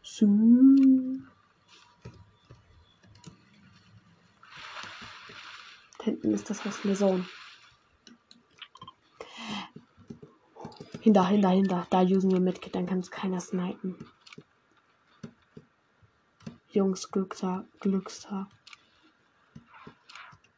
So. 0.01 0.25
Hinten 6.01 6.33
ist 6.33 6.49
das 6.49 6.65
was 6.65 6.83
eine 6.83 6.95
Hinter, 11.03 11.27
hinter, 11.27 11.49
hinter. 11.49 11.87
Da 11.89 12.01
usen 12.01 12.31
wir 12.31 12.39
Medkit, 12.39 12.73
dann 12.75 12.85
kann 12.85 12.99
es 12.99 13.11
keiner 13.11 13.41
snipen. 13.41 14.09
Jungs, 16.71 17.11
Glückstag, 17.11 17.65
Glückstag. 17.81 18.47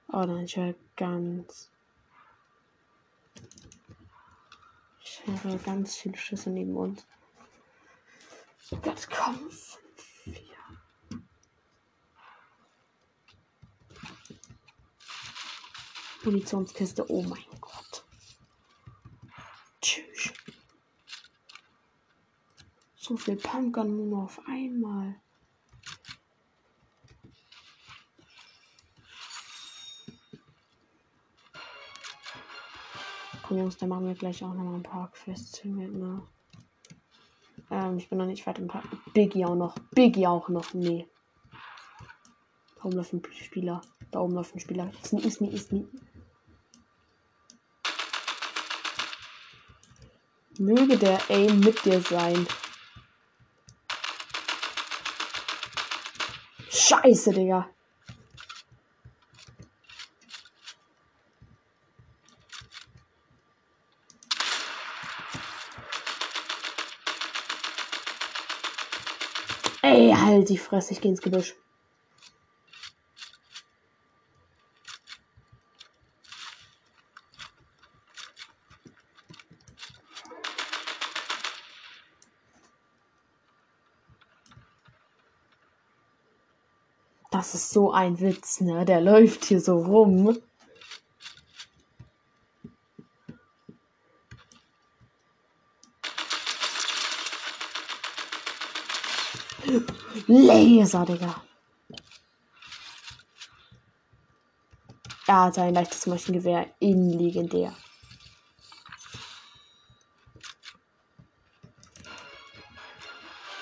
Oh, 0.08 0.22
dann 0.22 0.46
höre 0.46 0.76
ganz. 0.96 1.72
Ich 5.02 5.24
höre 5.26 5.58
ganz 5.58 5.96
viele 5.96 6.16
Schüsse 6.16 6.52
neben 6.52 6.78
uns. 6.78 7.08
Gott, 8.84 9.08
komm. 9.10 9.50
Vier. 9.50 10.36
Munitionskiste, 16.24 17.10
oh 17.10 17.24
mein 17.24 17.44
Gott. 17.60 17.85
Tschüss. 19.86 20.34
So 22.96 23.16
viel 23.18 23.36
Pumpgun 23.36 24.10
nur 24.10 24.24
auf 24.24 24.42
einmal. 24.48 25.14
Komm 33.44 33.60
Jungs, 33.60 33.78
da 33.78 33.86
machen 33.86 34.08
wir 34.08 34.16
gleich 34.16 34.44
auch 34.44 34.56
noch 34.56 34.64
mal 34.64 34.74
ein 34.74 34.82
paar 34.82 35.12
Quests 35.12 35.64
mit, 35.66 35.94
ne? 35.94 36.28
Ähm, 37.70 38.00
ich 38.00 38.10
bin 38.10 38.18
noch 38.18 38.26
nicht 38.26 38.48
weit 38.48 38.58
im 38.58 38.68
Park. 38.68 38.86
Biggie 39.14 39.46
auch 39.46 39.54
noch. 39.54 39.76
Biggie 39.92 40.26
auch 40.26 40.50
noch. 40.50 40.74
Nee. 40.74 41.08
Da 42.78 42.86
oben 42.86 42.96
läuft 42.96 43.14
ein 43.14 43.22
Spieler. 43.32 43.82
Da 44.10 44.20
oben 44.22 44.34
läuft 44.34 44.56
ein 44.56 44.60
Spieler. 44.60 44.92
Ist 45.04 45.14
nie, 45.14 45.22
ist 45.22 45.42
nie, 45.42 45.54
ist 45.54 45.72
nie. 45.72 45.88
Möge 50.58 50.98
der 50.98 51.20
Aim 51.30 51.60
mit 51.60 51.84
dir 51.84 52.00
sein. 52.00 52.48
Scheiße, 56.70 57.34
Digga. 57.34 57.70
Ey, 69.82 70.12
halt 70.14 70.50
die 70.50 70.58
Fresse, 70.58 70.94
ich 70.94 71.02
geh 71.02 71.10
ins 71.10 71.22
Gebüsch. 71.22 71.56
Das 87.46 87.54
ist 87.54 87.70
so 87.70 87.92
ein 87.92 88.20
Witz, 88.20 88.60
ne? 88.60 88.86
Der 88.86 89.00
läuft 89.02 89.46
hier 89.46 89.62
so 89.62 89.78
rum. 89.78 90.36
Laser, 100.26 101.06
Digga. 101.06 101.44
Er 105.28 105.42
hat 105.44 105.60
ein 105.60 105.76
leichtes 105.76 106.08
Maschinengewehr 106.08 106.74
in 106.80 107.12
legendär. 107.12 107.76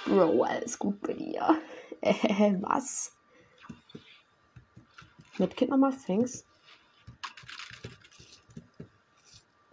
Bro, 0.05 0.43
alles 0.43 0.79
gut 0.79 1.01
bei 1.01 1.11
dir. 1.11 1.61
Äh, 1.99 2.13
was? 2.61 3.11
Kind 5.49 5.71
nochmal 5.71 5.91
Fangs. 5.91 6.45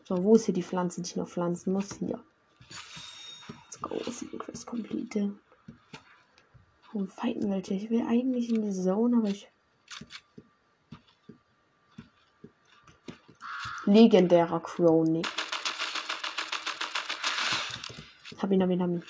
So, 0.05 0.23
wo 0.25 0.35
ist 0.35 0.47
hier 0.47 0.55
die 0.55 0.63
Pflanze, 0.63 1.03
die 1.03 1.11
ich 1.11 1.17
noch 1.17 1.29
pflanzen 1.29 1.73
muss? 1.73 1.95
Hier. 1.95 2.19
Let's 3.49 3.81
go. 3.81 3.97
Sieben 4.11 4.39
Quest 4.39 4.67
complete. 4.67 5.33
Warum 6.87 7.09
fighten 7.09 7.49
welche? 7.49 7.75
Ich 7.75 7.91
will 7.91 8.05
eigentlich 8.07 8.49
in 8.49 8.63
die 8.63 8.73
Zone, 8.73 9.19
aber 9.19 9.29
ich. 9.29 9.49
Legendärer 13.85 14.61
Crony. 14.61 15.23
Hab 18.39 18.51
ihn, 18.51 18.63
hab 18.63 18.71
ihn, 18.71 18.83
hab 18.83 18.91
ihn. 18.91 19.05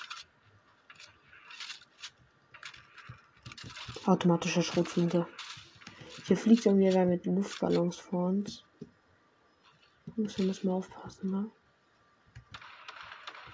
Automatische 4.05 4.61
Schrotflinte. 4.61 5.27
Hier 6.31 6.37
fliegt 6.37 6.65
irgendwie 6.65 6.93
wer 6.93 7.05
mit 7.05 7.25
Luftballons 7.25 7.97
vor 7.97 8.29
uns. 8.29 8.63
Müssen 10.15 10.37
wir 10.37 10.45
müssen 10.45 10.67
mal 10.69 10.75
aufpassen, 10.75 11.29
ne? 11.29 11.51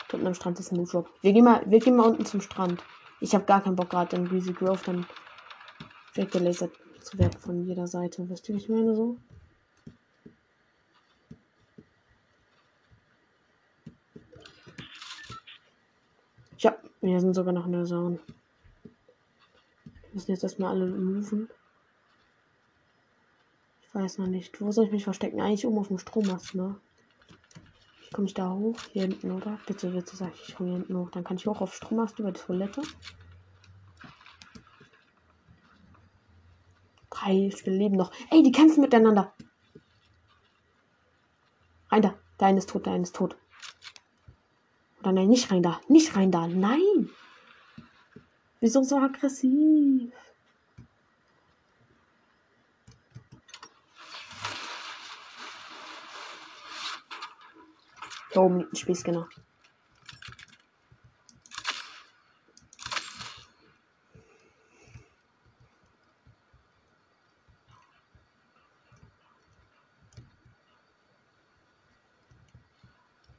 Dort 0.10 0.24
am 0.24 0.36
Strand 0.36 0.60
ist 0.60 0.72
ein 0.72 0.76
Loot 0.76 0.94
Drop. 0.94 1.10
Wir 1.24 1.34
gehen 1.34 1.44
mal, 1.44 1.64
wir 1.66 1.80
gehen 1.80 1.96
mal 1.96 2.08
unten 2.08 2.28
zum 2.28 2.40
Strand. 2.40 2.84
Ich 3.20 3.34
habe 3.34 3.46
gar 3.46 3.64
keinen 3.64 3.76
Bock 3.76 3.90
gerade 3.90 4.16
in 4.16 4.30
Greasy 4.30 4.54
Grove 4.54 4.80
dann 4.86 5.08
weggelasert 6.14 6.72
zu 7.02 7.18
werden 7.18 7.40
von 7.40 7.66
jeder 7.66 7.88
Seite. 7.88 8.30
Wisst 8.30 8.48
ihr, 8.48 8.54
wie 8.54 8.60
ich 8.60 8.70
meine 8.70 8.96
so? 8.96 9.18
Ja, 16.60 16.78
wir 17.02 17.20
sind 17.22 17.34
sogar 17.34 17.54
noch 17.54 17.66
in 17.66 17.72
der 17.72 17.86
Zone. 17.86 18.20
Wir 18.84 20.14
müssen 20.14 20.30
jetzt 20.30 20.44
erstmal 20.44 20.76
alle 20.76 20.86
moven. 20.86 21.50
Ich 23.98 24.04
weiß 24.04 24.20
noch 24.20 24.28
nicht. 24.28 24.62
Wo 24.62 24.72
soll 24.72 24.86
ich 24.86 24.92
mich 24.92 25.06
verstecken? 25.06 25.42
Eigentlich 25.42 25.66
oben 25.66 25.80
auf 25.80 25.88
dem 25.88 25.98
Strommast, 25.98 26.54
ne? 26.54 26.80
Komme 28.14 28.28
ich 28.28 28.36
da 28.36 28.52
hoch? 28.52 28.78
Hier 28.92 29.02
hinten, 29.02 29.32
oder? 29.32 29.60
Bitte, 29.66 29.90
bitte 29.90 30.16
sag 30.16 30.36
ich, 30.36 30.50
ich 30.50 30.56
komme 30.56 30.70
hier 30.70 30.78
hinten 30.78 30.96
hoch. 30.96 31.10
Dann 31.10 31.24
kann 31.24 31.38
ich 31.38 31.48
hoch 31.48 31.62
auf 31.62 31.74
Strommast 31.74 32.20
über 32.20 32.32
die 32.32 32.40
Toilette. 32.40 32.84
Drei 37.10 37.50
Spiele 37.50 37.76
leben 37.76 37.96
noch. 37.96 38.12
Ey, 38.30 38.44
die 38.44 38.52
kämpfen 38.52 38.82
miteinander. 38.82 39.34
Rein 41.90 42.04
da. 42.04 42.14
Dein 42.38 42.58
ist 42.58 42.70
tot, 42.70 42.86
dein 42.86 43.02
ist 43.02 43.16
tot. 43.16 43.36
Oder 45.00 45.14
nein, 45.14 45.28
nicht 45.28 45.52
rein 45.52 45.64
da. 45.64 45.82
Nicht 45.88 46.16
rein 46.16 46.32
da. 46.32 46.48
Nein. 46.48 47.10
Wieso 48.60 48.84
so 48.84 48.98
aggressiv? 48.98 50.14
Da 58.38 58.44
oben 58.44 58.60
liegt 58.60 58.72
ein 58.72 58.76
Spielscanner. 58.76 59.28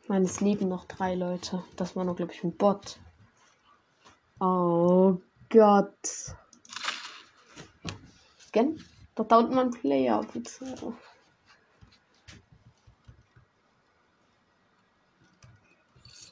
Nein, 0.09 0.25
es 0.25 0.41
leben 0.41 0.69
noch 0.69 0.85
drei 0.87 1.15
Leute. 1.15 1.63
Das 1.77 1.95
war 1.95 2.03
nur, 2.03 2.17
glaube 2.17 2.33
ich, 2.33 2.43
ein 2.43 2.57
Bot. 2.57 2.99
Oh 4.41 5.21
Gott. 5.49 6.35
Doch 9.15 9.29
da 9.29 9.39
unten 9.39 9.59
ein 9.61 9.71
Player, 9.71 10.27
bitte. 10.33 10.97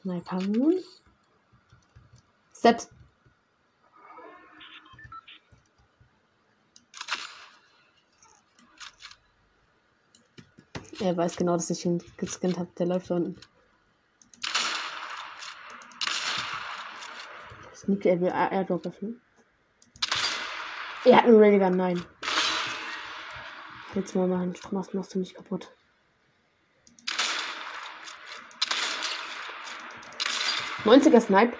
Sniper 0.07 0.41
Moon. 0.41 0.79
Steps. 2.57 2.89
Er 11.01 11.17
weiß 11.17 11.35
genau, 11.35 11.55
dass 11.55 11.71
ich 11.71 11.85
ihn 11.85 12.01
gescannt 12.17 12.57
habe. 12.57 12.69
Der 12.79 12.87
läuft 12.87 13.11
da 13.11 13.17
unten. 13.17 13.35
Sneak, 17.75 18.07
er 18.07 18.21
will 18.21 18.29
Airdrop 18.29 18.87
öffnen. 18.87 19.21
Er 21.05 21.17
hat 21.17 21.25
einen 21.25 21.41
Railgun, 21.41 21.77
nein. 21.77 22.05
Jetzt 23.97 24.15
mal 24.15 24.29
machen. 24.29 24.55
Machst, 24.71 24.95
machst 24.95 25.15
du 25.17 25.19
mich 25.19 25.35
kaputt. 25.35 25.69
Neunziger 30.87 31.21
Snipe. 31.21 31.57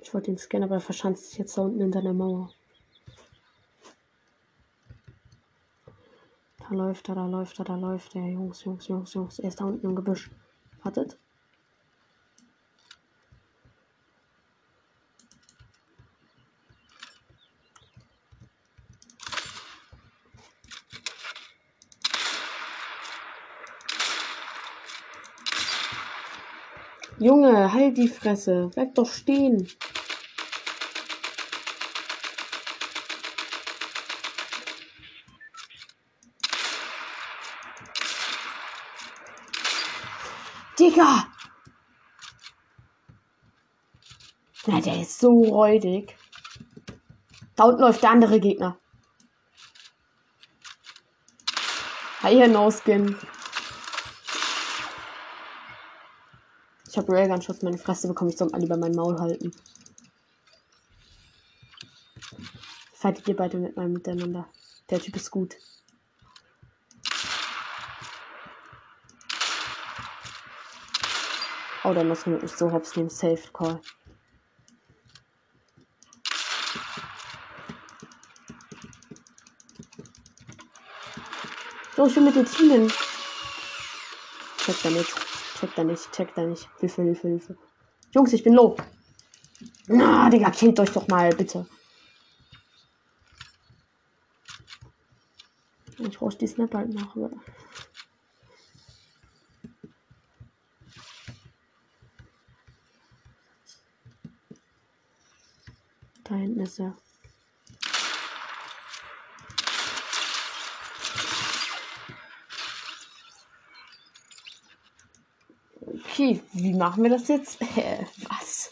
Ich 0.00 0.14
wollte 0.14 0.30
ihn 0.30 0.38
scannen, 0.38 0.64
aber 0.64 0.76
er 0.76 0.80
verschanzt 0.80 1.28
sich 1.28 1.38
jetzt 1.38 1.58
da 1.58 1.62
unten 1.62 1.82
hinter 1.82 2.00
der 2.00 2.14
Mauer. 2.14 2.50
Da 6.60 6.68
läuft 6.70 7.10
er, 7.10 7.14
da 7.14 7.26
läuft 7.26 7.58
er, 7.58 7.66
da 7.66 7.76
läuft 7.76 8.16
er. 8.16 8.26
Jungs, 8.26 8.64
Jungs, 8.64 8.88
Jungs, 8.88 9.12
Jungs. 9.12 9.38
Er 9.38 9.48
ist 9.48 9.60
da 9.60 9.66
unten 9.66 9.84
im 9.84 9.96
Gebüsch. 9.96 10.30
Wartet. 10.82 11.18
Junge, 27.24 27.72
halt 27.72 27.96
die 27.96 28.08
Fresse. 28.08 28.70
Bleib 28.74 28.94
doch 28.96 29.10
stehen. 29.10 29.66
Digga! 40.78 41.26
Na, 44.66 44.80
der 44.82 45.00
ist 45.00 45.18
so 45.18 45.44
räudig. 45.44 46.18
Da 47.56 47.64
unten 47.64 47.80
läuft 47.80 48.02
der 48.02 48.10
andere 48.10 48.38
Gegner. 48.38 48.76
Hier 52.20 52.48
No 52.48 52.70
Skin. 52.70 53.16
Ich 56.94 56.98
habe 56.98 57.12
Railgun-Schuss, 57.12 57.62
meine 57.62 57.76
Fresse 57.76 58.06
bekomme 58.06 58.30
ich 58.30 58.36
zum 58.36 58.50
lieber 58.50 58.76
mein 58.76 58.92
Maul 58.92 59.18
halten. 59.18 59.50
Fightet 62.92 63.26
ihr 63.26 63.34
beide 63.34 63.56
mit 63.56 63.76
mal 63.76 63.88
miteinander. 63.88 64.46
Der 64.90 65.00
Typ 65.00 65.16
ist 65.16 65.28
gut. 65.32 65.56
Oh, 71.82 71.92
dann 71.92 72.06
muss 72.06 72.26
man 72.26 72.38
nicht 72.38 72.56
so 72.56 72.70
hops 72.70 72.94
nehmen. 72.94 73.10
Safe 73.10 73.42
Call. 73.52 73.80
So, 81.96 82.06
ich 82.06 82.14
will 82.14 82.22
mit 82.22 82.36
den 82.36 82.46
Teamen. 82.46 82.92
Check 84.58 84.80
da 84.84 84.90
nicht. 84.90 85.33
Check 85.58 85.74
da 85.76 85.84
nicht, 85.84 86.12
check 86.12 86.34
da 86.34 86.44
nicht. 86.44 86.68
Hilfe, 86.80 87.02
Hilfe, 87.02 87.28
Hilfe. 87.28 87.56
Jungs, 88.12 88.32
ich 88.32 88.42
bin 88.42 88.54
low. 88.54 88.76
Na, 89.86 90.28
Digga, 90.28 90.50
killt 90.50 90.78
euch 90.80 90.90
doch 90.90 91.08
mal, 91.08 91.30
bitte. 91.30 91.66
Ich 95.98 96.18
brauche 96.18 96.36
die 96.36 96.46
Snap 96.46 96.74
halt 96.74 96.92
nach, 96.92 97.14
oder? 97.16 97.30
Da 106.24 106.34
hinten 106.34 106.60
ist 106.60 106.80
er. 106.80 106.96
Okay, 116.14 116.40
wie 116.52 116.72
machen 116.72 117.02
wir 117.02 117.10
das 117.10 117.26
jetzt? 117.26 117.60
Äh, 117.60 118.06
was? 118.28 118.70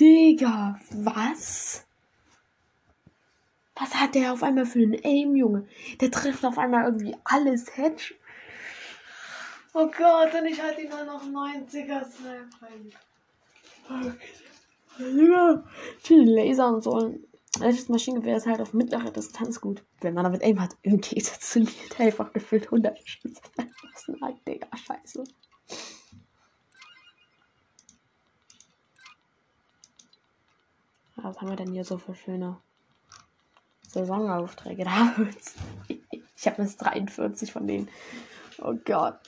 Digga, 0.00 0.80
was? 0.90 1.84
Was 3.74 3.94
hat 3.96 4.14
der 4.14 4.32
auf 4.32 4.42
einmal 4.42 4.64
für 4.64 4.78
einen 4.78 4.98
Aim, 5.04 5.36
Junge? 5.36 5.68
Der 6.00 6.10
trifft 6.10 6.46
auf 6.46 6.56
einmal 6.56 6.86
irgendwie 6.86 7.14
alles 7.24 7.76
Hedge. 7.76 8.14
Oh 9.74 9.86
Gott, 9.86 10.32
und 10.34 10.46
ich 10.46 10.62
hatte 10.62 10.80
ihn 10.80 10.88
nur 10.88 11.04
noch 11.04 11.24
90er 11.24 12.06
Snap. 12.06 12.46
Okay. 13.90 15.58
Die 16.08 16.14
Laser 16.14 16.68
und 16.68 16.84
so. 16.84 17.18
Das 17.60 17.90
Maschinengewehr 17.90 18.38
ist 18.38 18.46
halt 18.46 18.62
auf 18.62 18.72
mittlere 18.72 19.10
Distanz 19.10 19.60
gut. 19.60 19.84
Wenn 20.00 20.14
man 20.14 20.24
damit 20.24 20.42
Aim 20.42 20.58
hat, 20.58 20.74
im 20.80 21.02
Gegensatz 21.02 21.50
zu 21.50 21.60
mir, 21.60 21.68
der 21.98 22.06
einfach 22.06 22.32
gefühlt 22.32 22.64
100 22.64 22.98
Schüsse. 23.06 23.42
Ist 23.94 24.22
halt, 24.22 24.36
Digga, 24.48 24.68
scheiße. 24.74 25.24
Was 31.22 31.40
haben 31.40 31.50
wir 31.50 31.56
denn 31.56 31.72
hier 31.72 31.84
so 31.84 31.98
für 31.98 32.14
schöne 32.14 32.58
Saisonaufträge? 33.88 34.84
Da 34.84 35.14
ich 35.88 36.48
habe 36.48 36.62
jetzt 36.62 36.78
43 36.78 37.52
von 37.52 37.68
denen. 37.68 37.88
Oh 38.58 38.74
Gott. 38.84 39.20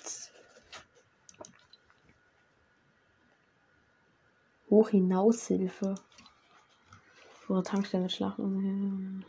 Hochhinaushilfe. 4.68 5.94
Vor 7.46 7.62
Tankstelle 7.62 8.10
schlachten. 8.10 9.24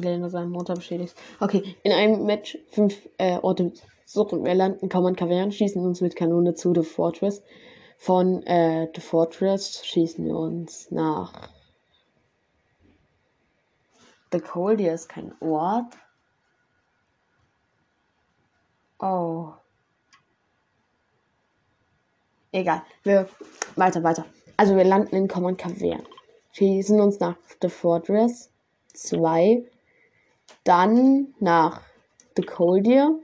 Gelände 0.00 0.30
seinen 0.30 0.50
Motor 0.50 0.76
beschädigt. 0.76 1.14
Okay, 1.40 1.76
in 1.82 1.92
einem 1.92 2.24
Match 2.24 2.58
fünf 2.70 3.08
äh, 3.18 3.38
Orte 3.38 3.72
suchen 4.04 4.44
wir 4.44 4.54
landen, 4.54 4.88
kommen 4.88 5.14
Kavernen, 5.14 5.52
schießen 5.52 5.84
uns 5.84 6.00
mit 6.00 6.16
Kanone 6.16 6.54
zu 6.54 6.74
The 6.74 6.82
Fortress. 6.82 7.42
Von 7.96 8.42
äh, 8.46 8.88
The 8.94 9.00
Fortress 9.00 9.84
schießen 9.84 10.24
wir 10.24 10.36
uns 10.36 10.90
nach 10.90 11.50
The 14.32 14.40
Cold, 14.40 14.80
hier 14.80 14.94
ist 14.94 15.08
kein 15.08 15.32
Ort. 15.40 15.94
Oh. 19.00 19.52
Egal. 22.52 22.82
Wir 23.02 23.28
weiter, 23.76 24.02
weiter. 24.02 24.24
Also 24.56 24.76
wir 24.76 24.84
landen 24.84 25.16
in 25.16 25.28
Common 25.28 25.56
Cavern. 25.56 26.02
Schießen 26.52 27.00
uns 27.00 27.20
nach 27.20 27.36
The 27.62 27.68
Fortress 27.68 28.50
2 28.94 29.64
dann 30.64 31.34
nach 31.40 31.82
The 32.36 32.42
Coldier. 32.42 33.18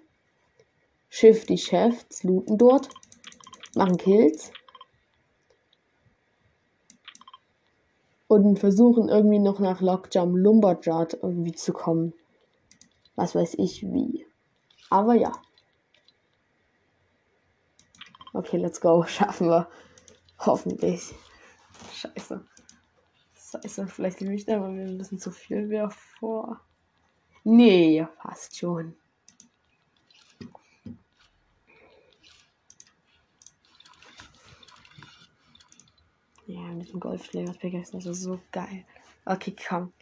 Schiff 1.08 1.46
die 1.46 1.58
Chefs, 1.58 2.24
looten 2.24 2.58
dort, 2.58 2.90
machen 3.74 3.96
Kills. 3.96 4.52
Und 8.28 8.58
versuchen 8.58 9.08
irgendwie 9.08 9.38
noch 9.38 9.60
nach 9.60 9.80
Lockjam 9.80 10.36
Lumberjard 10.36 11.14
irgendwie 11.22 11.52
zu 11.52 11.72
kommen. 11.72 12.12
Was 13.14 13.34
weiß 13.34 13.54
ich 13.58 13.82
wie. 13.82 14.26
Aber 14.90 15.14
ja. 15.14 15.32
Okay, 18.34 18.58
let's 18.58 18.80
go. 18.80 19.02
Schaffen 19.06 19.48
wir. 19.48 19.68
Hoffentlich. 20.38 21.14
Scheiße. 21.94 22.44
Scheiße, 23.34 23.86
vielleicht 23.86 24.20
nehme 24.20 24.34
ich 24.34 24.44
da 24.44 24.58
mal 24.58 24.70
ein 24.70 24.98
bisschen 24.98 25.18
zu 25.18 25.30
viel 25.30 25.66
mehr 25.66 25.88
vor. 25.90 26.60
Nee, 27.48 28.04
passt 28.18 28.56
schon. 28.58 28.96
Ja, 36.48 36.60
mit 36.72 36.92
dem 36.92 36.98
Golfschläger 36.98 37.52
Pickaxe, 37.52 37.92
das 37.92 38.06
ist 38.06 38.22
so 38.22 38.40
geil. 38.50 38.84
Okay, 39.26 39.54
komm. 39.68 39.92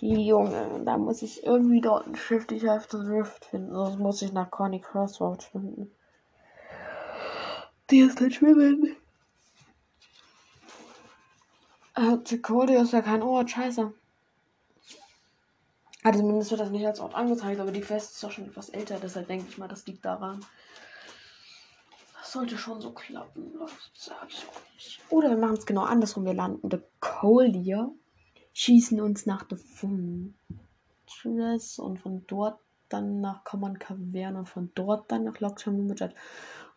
Junge, 0.00 0.80
da 0.84 0.96
muss 0.96 1.22
ich 1.22 1.42
irgendwie 1.42 1.80
dort 1.80 2.06
ein 2.06 2.14
Shifty 2.14 2.60
Hälfte 2.60 2.98
Rift 2.98 3.46
finden. 3.46 3.74
Sonst 3.74 3.98
muss 3.98 4.22
ich 4.22 4.32
nach 4.32 4.48
Conny 4.48 4.80
Crossroads 4.80 5.46
finden. 5.46 5.90
Die 7.90 7.98
ist 7.98 8.20
nicht 8.20 8.36
schwimmen. 8.36 8.94
Äh, 11.96 12.18
Dakota 12.18 12.74
ist 12.74 12.92
ja 12.92 13.02
kein 13.02 13.22
Ort, 13.22 13.50
scheiße. 13.50 13.92
Also 16.04 16.20
zumindest 16.20 16.50
wird 16.50 16.60
das 16.60 16.70
nicht 16.70 16.86
als 16.86 17.00
Ort 17.00 17.14
angezeigt, 17.14 17.60
aber 17.60 17.72
die 17.72 17.80
Quest 17.80 18.12
ist 18.12 18.22
doch 18.22 18.30
schon 18.30 18.46
etwas 18.46 18.68
älter, 18.68 18.98
deshalb 19.02 19.26
denke 19.26 19.46
ich 19.48 19.58
mal, 19.58 19.68
das 19.68 19.86
liegt 19.86 20.04
daran. 20.04 20.44
Das 22.18 22.32
sollte 22.32 22.56
schon 22.56 22.80
so 22.80 22.92
klappen, 22.92 23.52
sag 23.94 24.28
ich 24.28 24.46
auch 24.48 24.74
nicht. 24.74 25.00
Oder 25.10 25.30
wir 25.30 25.36
machen 25.36 25.56
es 25.56 25.66
genau 25.66 25.82
andersrum. 25.82 26.24
Wir 26.24 26.34
landen 26.34 26.70
The 26.70 26.78
Collier, 27.00 27.90
schießen 28.52 29.00
uns 29.00 29.26
nach 29.26 29.46
The 29.48 29.56
Fortress 31.06 31.78
und 31.78 31.98
von 31.98 32.24
dort 32.26 32.60
dann 32.88 33.20
nach 33.20 33.44
Common 33.44 33.78
Cavern 33.78 34.36
und 34.36 34.48
von 34.48 34.70
dort 34.74 35.10
dann 35.10 35.24
nach 35.24 35.40
Lockdown 35.40 35.76
Limited. 35.76 36.14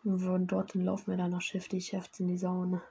Und 0.04 0.18
von 0.20 0.46
dort 0.46 0.74
dann 0.74 0.84
laufen 0.84 1.12
wir 1.12 1.16
dann 1.16 1.30
nach 1.30 1.42
Shifty 1.42 1.80
Chefs 1.80 2.18
in 2.18 2.28
die 2.28 2.36
Zone. 2.36 2.82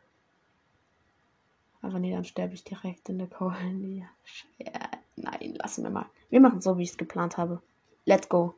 Aber 1.82 2.00
nee, 2.00 2.14
dann 2.14 2.26
sterbe 2.26 2.54
ich 2.54 2.64
direkt 2.64 3.10
in 3.10 3.18
der 3.18 3.28
Collier. 3.28 4.08
Ja, 4.60 4.90
nein, 5.16 5.56
lassen 5.56 5.84
wir 5.84 5.92
mal. 5.92 6.06
Wir 6.30 6.42
machen 6.42 6.62
so, 6.62 6.78
wie 6.78 6.84
ich 6.84 6.92
es 6.92 6.98
geplant 6.98 7.38
habe. 7.38 7.62
Let's 8.06 8.30
go. 8.30 8.56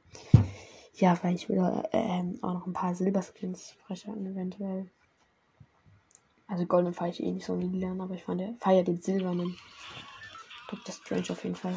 Ja, 0.95 1.17
weil 1.23 1.35
ich 1.35 1.49
will 1.49 1.83
ähm, 1.91 2.37
auch 2.41 2.53
noch 2.53 2.67
ein 2.67 2.73
paar 2.73 2.93
Silberskins 2.93 3.71
freischalten, 3.85 4.25
eventuell. 4.27 4.89
Also 6.47 6.65
golden 6.65 6.93
feiere 6.93 7.09
ich 7.09 7.23
eh 7.23 7.31
nicht 7.31 7.45
so 7.45 7.59
wie 7.59 7.79
lernen, 7.79 8.01
aber 8.01 8.13
ich 8.13 8.23
feiere 8.23 8.83
den 8.83 9.01
silbernen. 9.01 9.55
Dr. 10.69 10.93
Strange 10.93 11.29
auf 11.31 11.43
jeden 11.43 11.55
Fall. 11.55 11.75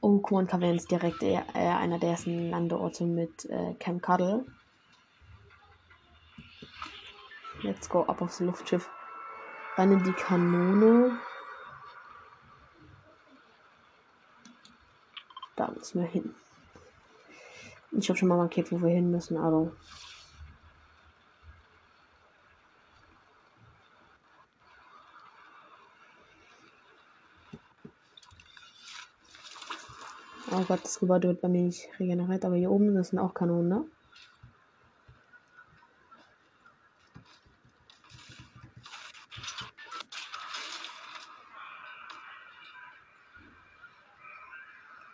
Oh, 0.00 0.18
Kuan 0.20 0.46
Cavern 0.46 0.76
ist 0.76 0.90
direkt 0.90 1.22
äh, 1.22 1.42
einer 1.54 1.98
der 1.98 2.10
ersten 2.10 2.50
Landeorte 2.50 3.04
mit 3.04 3.46
äh, 3.46 3.74
Camp 3.74 4.02
Cuddle. 4.02 4.46
Let's 7.62 7.88
go 7.88 8.04
ab 8.04 8.22
aufs 8.22 8.40
Luftschiff. 8.40 8.88
Rein 9.76 9.92
in 9.92 10.04
die 10.04 10.12
Kanone. 10.12 11.18
Müssen 15.76 16.00
wir 16.00 16.08
hin. 16.08 16.34
Ich 17.92 18.08
habe 18.08 18.18
schon 18.18 18.28
mal 18.28 18.36
markiert, 18.36 18.72
wo 18.72 18.80
wir 18.80 18.88
hin 18.88 19.10
müssen, 19.10 19.36
aber. 19.36 19.72
Oh 30.50 30.64
Gott, 30.66 30.80
das 30.82 31.00
wird 31.02 31.40
bei 31.40 31.48
mir 31.48 31.62
nicht 31.62 31.88
regeneriert, 32.00 32.44
aber 32.44 32.56
hier 32.56 32.70
oben 32.70 33.02
sind 33.02 33.18
auch 33.18 33.34
Kanonen, 33.34 33.68
ne? 33.68 33.84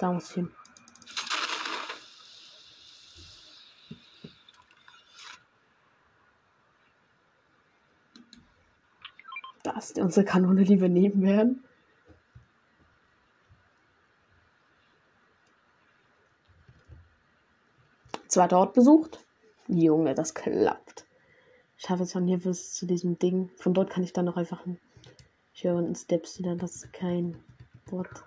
Da 0.03 0.13
muss 0.13 0.31
ich 0.31 0.35
hin. 0.35 0.51
Ist 9.83 9.99
unsere 9.99 10.25
Kanone, 10.25 10.65
die 10.65 10.81
wir 10.81 10.89
nehmen 10.89 11.23
werden. 11.23 11.65
Zweiter 18.29 18.59
Ort 18.59 18.75
besucht. 18.75 19.19
Junge, 19.67 20.15
das 20.15 20.35
klappt. 20.35 21.05
Ich 21.77 21.91
habe 21.91 22.03
jetzt 22.03 22.13
von 22.13 22.27
hier 22.27 22.39
bis 22.39 22.75
zu 22.75 22.87
diesem 22.87 23.19
Ding. 23.19 23.51
Von 23.57 23.75
dort 23.75 23.91
kann 23.91 24.05
ich 24.05 24.13
dann 24.13 24.25
noch 24.25 24.37
einfach. 24.37 24.65
Höre 25.55 25.77
unten 25.77 25.95
Steps 25.95 26.39
wieder, 26.39 26.57
das 26.57 26.77
ist 26.77 26.93
kein 26.93 27.37
Wort. 27.87 28.25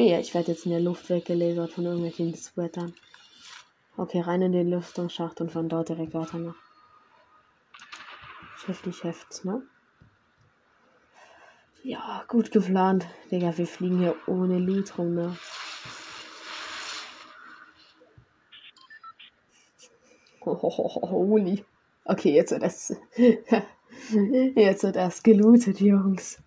Wehe, 0.00 0.18
ich 0.18 0.32
werde 0.32 0.52
jetzt 0.52 0.64
in 0.64 0.70
der 0.70 0.80
Luft 0.80 1.10
weggelasert 1.10 1.72
von 1.72 1.84
irgendwelchen 1.84 2.34
Sweatern. 2.34 2.94
Okay, 3.98 4.22
rein 4.22 4.40
in 4.40 4.52
den 4.52 4.70
Lüftungsschacht 4.70 5.42
und 5.42 5.52
von 5.52 5.68
dort 5.68 5.90
direkt 5.90 6.14
weiter 6.14 6.38
nach. 6.38 6.54
Heftig 8.64 9.04
Hefts, 9.04 9.44
ne? 9.44 9.60
Ja, 11.82 12.24
gut 12.28 12.50
geplant. 12.50 13.06
Digga, 13.30 13.58
wir 13.58 13.66
fliegen 13.66 13.98
hier 13.98 14.16
ohne 14.26 14.58
Loot 14.58 14.96
rum, 14.96 15.14
ne? 15.14 15.36
Holy. 20.40 21.62
Okay, 22.06 22.32
jetzt 22.32 22.52
wird 22.52 22.62
das. 22.62 22.96
jetzt 24.56 24.82
wird 24.82 24.96
das 24.96 25.22
gelootet, 25.22 25.78
Jungs. 25.78 26.38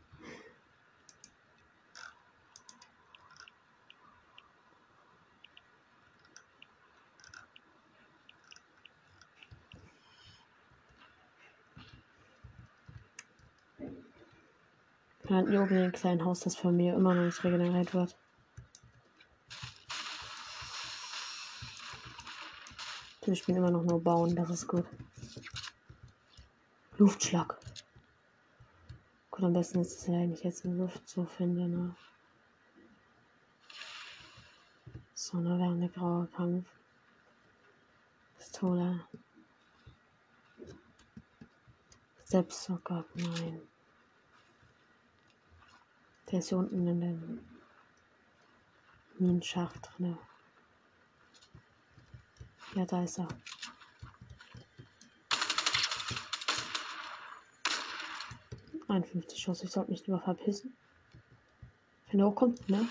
Ja, 15.43 15.49
hier 15.49 15.61
oben 15.61 15.75
in 15.75 15.81
dem 15.83 15.91
kleinen 15.91 16.23
Haus, 16.23 16.39
das 16.41 16.55
von 16.55 16.75
mir 16.75 16.93
immer 16.93 17.13
noch 17.13 17.23
nicht 17.23 17.43
regeneriert 17.43 17.93
wird. 17.93 18.15
Ich 23.25 23.45
bin 23.45 23.55
immer 23.55 23.71
noch 23.71 23.83
nur 23.83 24.01
bauen, 24.01 24.35
das 24.35 24.49
ist 24.49 24.67
gut. 24.67 24.85
Luftschlag. 26.97 27.57
Gut, 29.31 29.43
am 29.43 29.53
besten 29.53 29.79
ist 29.79 29.99
es 29.99 30.07
ja 30.07 30.13
eigentlich 30.13 30.43
jetzt 30.43 30.63
in 30.63 30.77
Luft 30.77 31.07
zu 31.07 31.25
finden. 31.25 31.71
Ne? 31.71 31.95
So 35.13 35.37
eine 35.37 35.59
wärme 35.59 35.89
graue 35.89 36.27
Kampf. 36.27 36.67
Pistole. 38.37 39.05
Selbst, 42.23 42.69
oh 42.69 42.79
Gott, 42.83 43.07
nein. 43.15 43.61
Der 46.33 46.39
ist 46.39 46.49
hier 46.49 46.57
unten 46.57 46.87
in 46.87 46.99
dem 46.99 47.39
Minenschacht 49.19 49.87
drin. 49.99 50.17
Ja, 52.73 52.85
da 52.87 53.03
ist 53.03 53.19
er. 53.19 53.27
Einundfünfzig 58.87 59.39
Schuss. 59.39 59.61
Ich 59.61 59.69
sollte 59.69 59.91
mich 59.91 60.07
lieber 60.07 60.19
verpissen. 60.21 60.75
Wenn 62.09 62.19
er 62.19 62.25
hochkommt, 62.25 62.67
ne? 62.67 62.89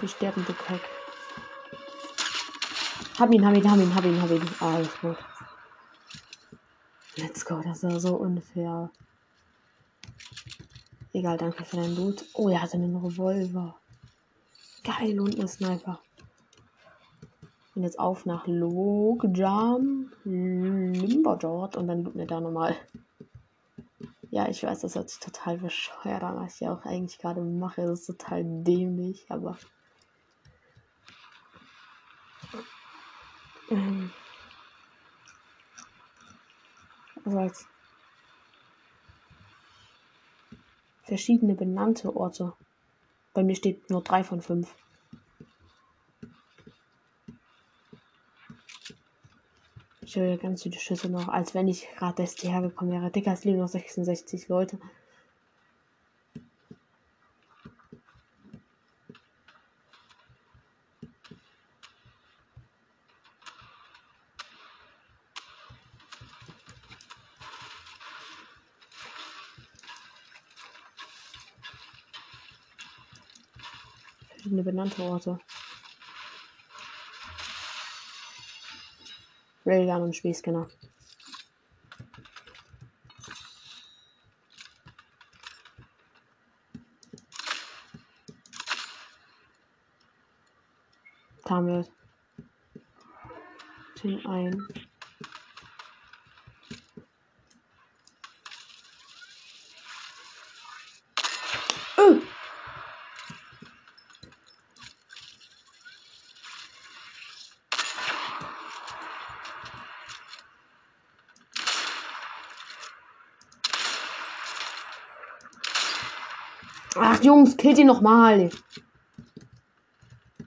Die 0.00 0.08
sterbende 0.08 0.54
Kack. 0.54 0.80
Hab 3.18 3.30
ihn, 3.30 3.44
hab 3.44 3.54
ihn, 3.54 3.70
hab 3.70 3.78
ihn, 3.78 3.94
hab 3.94 4.04
ihn, 4.06 4.22
hab 4.22 4.30
ihn. 4.30 4.48
Ah, 4.60 4.76
alles 4.76 5.00
gut. 5.02 5.18
Let's 7.16 7.44
go, 7.44 7.60
das 7.62 7.82
war 7.82 8.00
so 8.00 8.16
unfair. 8.16 8.90
Egal, 11.12 11.36
danke 11.36 11.64
für 11.64 11.76
deinen 11.76 11.94
Loot. 11.94 12.24
Oh, 12.32 12.48
er 12.48 12.62
hatte 12.62 12.78
einen 12.78 12.96
Revolver. 12.96 13.76
Geil, 14.82 15.20
und 15.20 15.38
ein 15.38 15.46
Sniper. 15.46 16.00
Und 17.74 17.82
jetzt 17.82 17.98
auf 17.98 18.24
nach 18.24 18.46
Logjam, 18.46 20.10
Limberdort 20.24 21.76
und 21.76 21.88
dann 21.88 22.04
looten 22.04 22.18
wir 22.18 22.26
da 22.26 22.40
nochmal. 22.40 22.76
Ja, 24.30 24.48
ich 24.48 24.62
weiß, 24.62 24.80
das 24.80 24.94
hört 24.94 25.10
sich 25.10 25.20
total 25.20 25.58
bescheuert 25.58 26.22
an, 26.22 26.36
was 26.36 26.60
ich 26.60 26.68
auch 26.68 26.86
eigentlich 26.86 27.18
gerade 27.18 27.42
mache. 27.42 27.82
Das 27.82 28.00
ist 28.00 28.06
total 28.06 28.42
dämlich, 28.44 29.26
aber. 29.28 29.58
Ähm. 33.68 34.10
Also 37.24 37.38
als 37.38 37.66
verschiedene 41.02 41.54
benannte 41.54 42.14
Orte. 42.16 42.52
Bei 43.34 43.42
mir 43.42 43.54
steht 43.54 43.88
nur 43.90 44.02
drei 44.02 44.24
von 44.24 44.40
fünf. 44.40 44.74
Ich 50.00 50.16
höre 50.16 50.36
ganz 50.36 50.62
viele 50.62 50.78
Schüsse 50.78 51.08
noch, 51.08 51.28
als 51.28 51.54
wenn 51.54 51.68
ich 51.68 51.88
gerade 51.96 52.22
erst 52.22 52.40
hierher 52.40 52.60
gekommen 52.60 52.90
wäre. 52.90 53.10
Dicker, 53.10 53.32
es 53.32 53.44
liegen 53.44 53.60
noch 53.60 53.68
66 53.68 54.48
Leute. 54.48 54.78
Verschiedene 74.82 74.88
benannte 74.90 75.02
Orte. 75.02 75.38
Railgun 79.64 80.02
und 80.02 80.16
Spielscanner. 80.16 80.68
Tamil. 91.44 91.86
Den 94.02 94.26
ein. 94.26 94.81
Ach, 116.94 117.22
Jungs, 117.22 117.56
killt 117.56 117.78
ihn 117.78 117.86
noch 117.86 118.02
mal. 118.02 118.50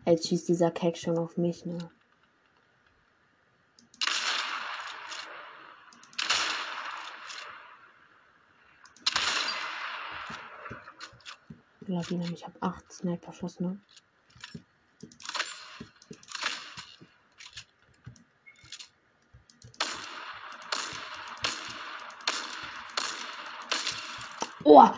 Jetzt 0.06 0.28
schießt 0.28 0.48
dieser 0.48 0.70
Keck 0.70 0.96
schon 0.96 1.18
auf 1.18 1.38
mich, 1.38 1.66
ne? 1.66 1.78
Lawine, 11.88 12.32
ich 12.32 12.46
habe 12.46 12.62
acht 12.62 12.91
Sniper-Schuss, 12.91 13.60
ne? 13.60 13.80
Oh, 24.64 24.91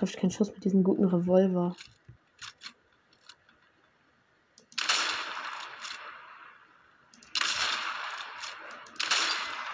trifft 0.00 0.18
diesem 0.80 0.84
guten 0.84 1.04
Revolver. 1.04 1.76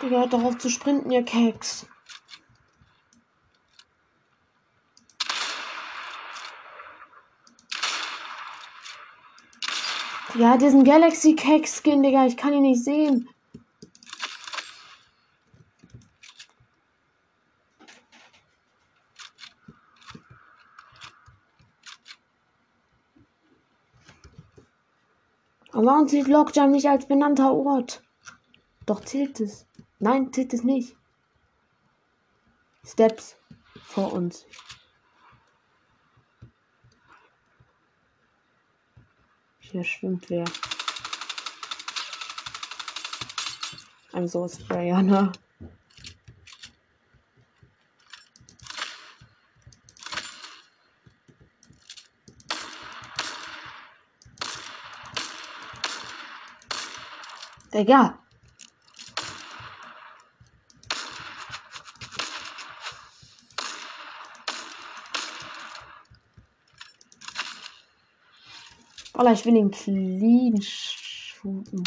Digga, 0.02 0.18
hört 0.18 0.32
doch 0.32 0.44
auf 0.44 0.58
zu 0.58 0.68
sprinten, 0.68 1.10
ihr 1.10 1.24
Keks. 1.24 1.86
Ja, 10.34 10.58
diesen 10.58 10.84
Galaxy 10.84 11.34
Cake 11.34 11.66
Skin, 11.66 12.02
Digga, 12.02 12.26
ich 12.26 12.36
kann 12.36 12.52
ihn 12.52 12.62
nicht 12.62 12.84
sehen. 12.84 13.28
Warum 25.86 26.08
zählt 26.08 26.26
Lockjam 26.26 26.72
nicht 26.72 26.88
als 26.88 27.06
benannter 27.06 27.54
Ort? 27.54 28.02
Doch 28.86 29.04
zählt 29.04 29.38
es. 29.38 29.68
Nein, 30.00 30.32
zählt 30.32 30.52
es 30.52 30.64
nicht. 30.64 30.96
Steps 32.84 33.36
vor 33.84 34.12
uns. 34.12 34.46
Hier 39.60 39.84
schwimmt 39.84 40.28
wer. 40.28 40.44
Ein 44.12 44.26
so 44.26 44.48
Sprayer, 44.48 45.04
ne? 45.04 45.30
Digga. 57.76 58.18
Alter, 69.12 69.32
ich 69.32 69.44
will 69.44 69.52
den 69.52 69.70
clean 69.70 70.62
shooten. 70.62 71.84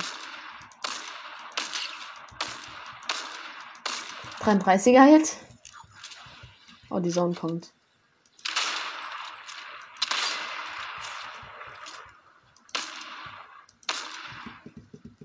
33er 4.41 5.05
Hit. 5.05 5.37
Oh, 6.91 6.99
die 6.99 7.09
Sonne 7.09 7.33
kommt. 7.33 7.73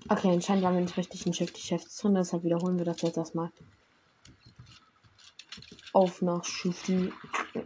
Okay, 0.06 0.30
anscheinend 0.32 0.64
waren 0.64 0.74
wir 0.74 0.82
nicht 0.82 0.96
richtig 0.98 1.26
in 1.26 1.32
Schiff 1.32 1.52
die 1.52 1.62
Chefszone, 1.62 2.18
deshalb 2.18 2.44
wiederholen 2.44 2.76
wir 2.76 2.84
das 2.84 3.00
jetzt 3.00 3.16
erstmal. 3.16 3.50
Auf 5.94 6.20
nach 6.20 6.44
Shifty 6.44 7.10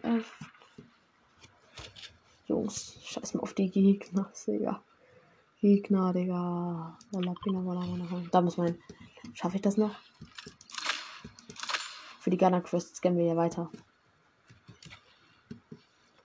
F. 0.03 0.39
Jungs, 2.47 2.97
scheiß 3.03 3.35
mal 3.35 3.41
auf 3.41 3.55
die 3.55 3.71
Gegner, 3.71 4.31
Digga. 4.47 4.83
Gegner, 5.61 6.13
Digga. 6.13 6.99
Da 8.31 8.41
muss 8.41 8.57
man. 8.57 8.79
Schaffe 9.35 9.57
ich 9.57 9.63
das 9.63 9.77
noch? 9.77 9.95
Für 12.21 12.31
die 12.31 12.39
Gunner 12.39 12.61
Quest 12.61 12.97
scannen 12.97 13.19
wir 13.19 13.27
ja 13.27 13.37
weiter. 13.37 13.71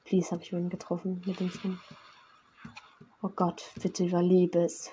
Please, 0.06 0.30
habe 0.32 0.44
ich 0.44 0.52
ihn 0.52 0.70
getroffen 0.70 1.22
mit 1.26 1.40
dem 1.40 1.50
Skin. 1.50 1.80
Oh 3.24 3.30
Gott, 3.30 3.64
bitte 3.82 4.06
überlebe 4.06 4.60
es. 4.60 4.92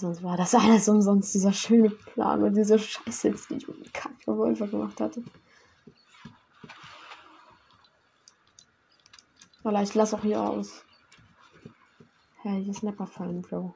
Sonst 0.00 0.22
war 0.22 0.38
das 0.38 0.54
alles 0.54 0.88
umsonst, 0.88 1.34
dieser 1.34 1.52
schöne 1.52 1.90
Plan 1.90 2.42
und 2.42 2.54
diese 2.56 2.78
Scheiße, 2.78 3.32
die 3.32 3.56
ich 3.56 3.68
mit 3.68 3.84
dem 3.84 3.92
Kackverwolfer 3.92 4.66
gemacht 4.66 4.98
hatte. 4.98 5.22
Weil 9.62 9.84
ich 9.84 9.94
lasse 9.94 10.16
auch 10.16 10.22
hier 10.22 10.40
aus. 10.40 10.86
Hey, 12.40 12.62
hier 12.62 12.70
ist 12.70 12.78
Snapper 12.78 13.06
fallen, 13.06 13.42
Bro. 13.42 13.74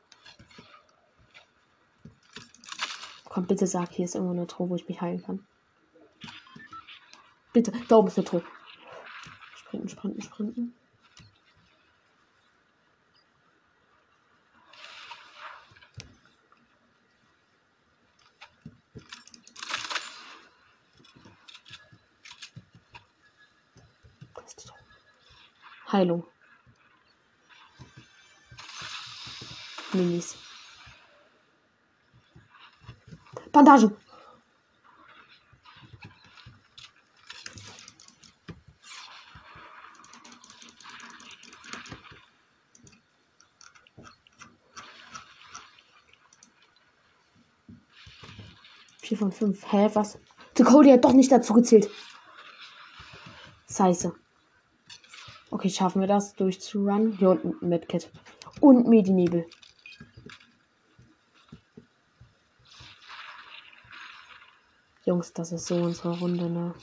Komm, 3.29 3.47
bitte 3.47 3.67
sag, 3.67 3.93
hier 3.93 4.07
ist 4.07 4.15
irgendwo 4.15 4.33
eine 4.33 4.47
Truhe, 4.47 4.71
wo 4.71 4.77
ich 4.77 4.89
mich 4.89 5.03
heilen 5.03 5.23
kann. 5.23 5.47
Bitte, 7.53 7.71
da 7.89 7.97
oben 7.97 8.09
ist 8.09 8.17
eine 8.17 8.25
Truhe. 8.25 8.43
Sprinten, 9.57 9.89
sprinten, 9.91 10.23
sprinten. 10.23 10.75
Heilung. 25.95 26.25
Minis. 29.93 30.37
Bandagen. 33.53 33.97
Vier 48.99 49.17
von 49.17 49.31
fünf. 49.31 49.65
Hä, 49.71 49.91
was? 49.95 50.19
The 50.57 50.65
Cody 50.65 50.91
hat 50.91 51.05
doch 51.05 51.13
nicht 51.13 51.31
dazu 51.31 51.53
gezählt. 51.55 51.89
Scheiße. 53.71 54.24
Okay, 55.65 55.73
schaffen 55.73 56.03
wir 56.03 56.09
das 56.09 56.35
durchzurunnen. 56.35 57.17
Hier 57.17 57.31
unten 57.31 57.55
ein 57.63 57.69
Medkit. 57.71 58.11
Und 58.61 58.87
Medinebel. 58.87 59.47
Jungs, 65.07 65.33
das 65.33 65.53
ist 65.53 65.65
so 65.65 65.77
unsere 65.77 66.19
Runde, 66.19 66.51
ne? 66.51 66.75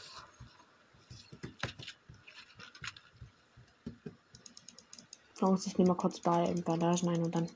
Jungs, 5.39 5.67
ich 5.67 5.77
nehme 5.77 5.89
mal 5.89 5.95
kurz 5.95 6.19
bei 6.19 6.51
Bandagen 6.65 7.09
ein 7.09 7.21
und 7.21 7.35
dann 7.35 7.47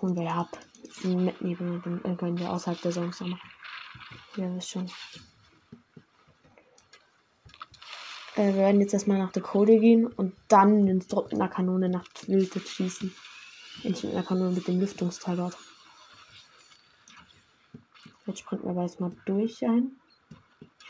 holen 0.00 0.16
wir 0.16 0.32
ab. 0.32 0.58
Mit 1.04 1.42
Nebel 1.42 1.82
und 1.84 1.84
dann 2.02 2.16
können 2.16 2.38
wir 2.38 2.50
außerhalb 2.50 2.80
der 2.80 2.92
Songs 2.92 3.20
noch 3.20 3.28
machen. 3.28 3.50
Ja, 4.36 4.56
wisst 4.56 4.70
schon. 4.70 4.90
Äh, 8.36 8.48
wir 8.48 8.56
werden 8.56 8.80
jetzt 8.80 8.92
erstmal 8.92 9.18
nach 9.18 9.32
der 9.32 9.42
Code 9.42 9.78
gehen 9.78 10.06
und 10.06 10.34
dann 10.48 10.86
den 10.86 11.00
Drop 11.00 11.32
mit 11.32 11.40
einer 11.40 11.48
Kanone 11.48 11.88
nach 11.88 12.04
Wilde 12.26 12.60
schießen. 12.60 13.12
Nicht 13.82 14.04
mit 14.04 14.12
einer 14.12 14.22
Kanone 14.22 14.50
mit 14.50 14.68
dem 14.68 14.78
Lüftungsteil 14.78 15.36
dort. 15.36 15.56
Jetzt 18.26 18.40
sprinten 18.40 18.66
wir 18.66 18.72
aber 18.72 18.82
erstmal 18.82 19.12
durch 19.24 19.64
ein. 19.64 19.92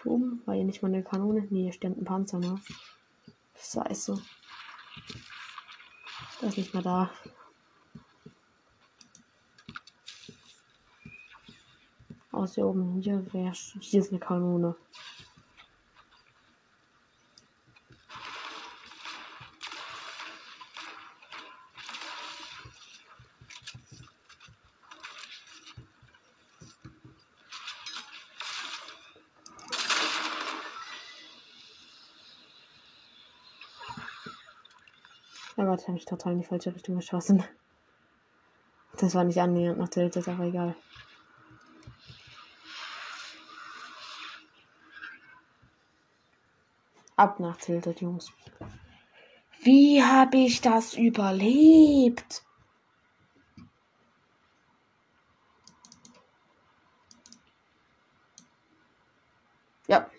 Hier 0.03 0.12
oben 0.12 0.42
war 0.44 0.55
hier 0.55 0.64
nicht 0.64 0.82
mal 0.82 0.88
eine 0.88 1.05
Kanone. 1.05 1.42
Ne, 1.51 1.62
hier 1.62 1.72
stand 1.72 1.99
ein 1.99 2.05
Panzer, 2.05 2.38
ne? 2.38 2.61
Scheiße. 3.55 4.20
Der 6.40 6.49
ist 6.49 6.59
nicht 6.59 6.74
mehr 6.74 6.82
da. 6.82 7.11
Aus 12.32 12.55
hier 12.55 12.66
oben. 12.66 13.01
Hier, 13.01 13.32
wär, 13.32 13.53
hier 13.53 14.01
ist 14.01 14.11
eine 14.11 14.20
Kanone. 14.20 14.74
Oh 35.59 35.64
Gott, 35.64 35.88
habe 35.88 35.96
ich 35.96 36.04
total 36.04 36.34
in 36.34 36.40
die 36.40 36.44
falsche 36.44 36.74
Richtung 36.74 36.96
geschossen. 36.96 37.42
Das 38.98 39.14
war 39.14 39.24
nicht 39.24 39.40
annähernd 39.40 39.78
nach 39.78 39.88
Tilted, 39.88 40.28
aber 40.28 40.44
egal. 40.44 40.76
Ab 47.16 47.40
nach 47.40 47.57
Tilted, 47.57 48.02
Jungs. 48.02 48.30
Wie 49.62 50.02
habe 50.02 50.36
ich 50.36 50.61
das 50.61 50.94
überlebt? 50.94 52.42
Ja. 59.88 60.11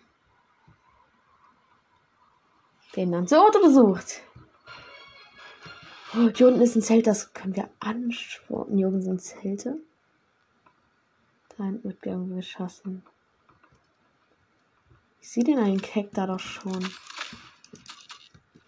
Den 2.95 3.11
dann 3.11 3.27
zu 3.27 3.39
Auto 3.39 3.61
besucht. 3.61 4.23
Oh, 6.13 6.29
hier 6.33 6.47
unten 6.47 6.61
ist 6.61 6.75
ein 6.75 6.81
Zelt, 6.81 7.05
das 7.05 7.33
können 7.33 7.55
wir 7.55 7.69
ansporten. 7.79 8.77
Hier 8.77 8.87
oben 8.87 9.01
sind 9.01 9.21
Zelte. 9.21 9.77
Da 11.57 11.65
hinten 11.65 11.83
wird 11.83 12.05
irgendwie 12.05 12.35
geschossen. 12.37 13.03
Ich 15.21 15.29
sehe 15.29 15.43
den 15.43 15.59
einen 15.59 15.81
Keck 15.81 16.11
da 16.13 16.25
doch 16.25 16.39
schon. 16.39 16.89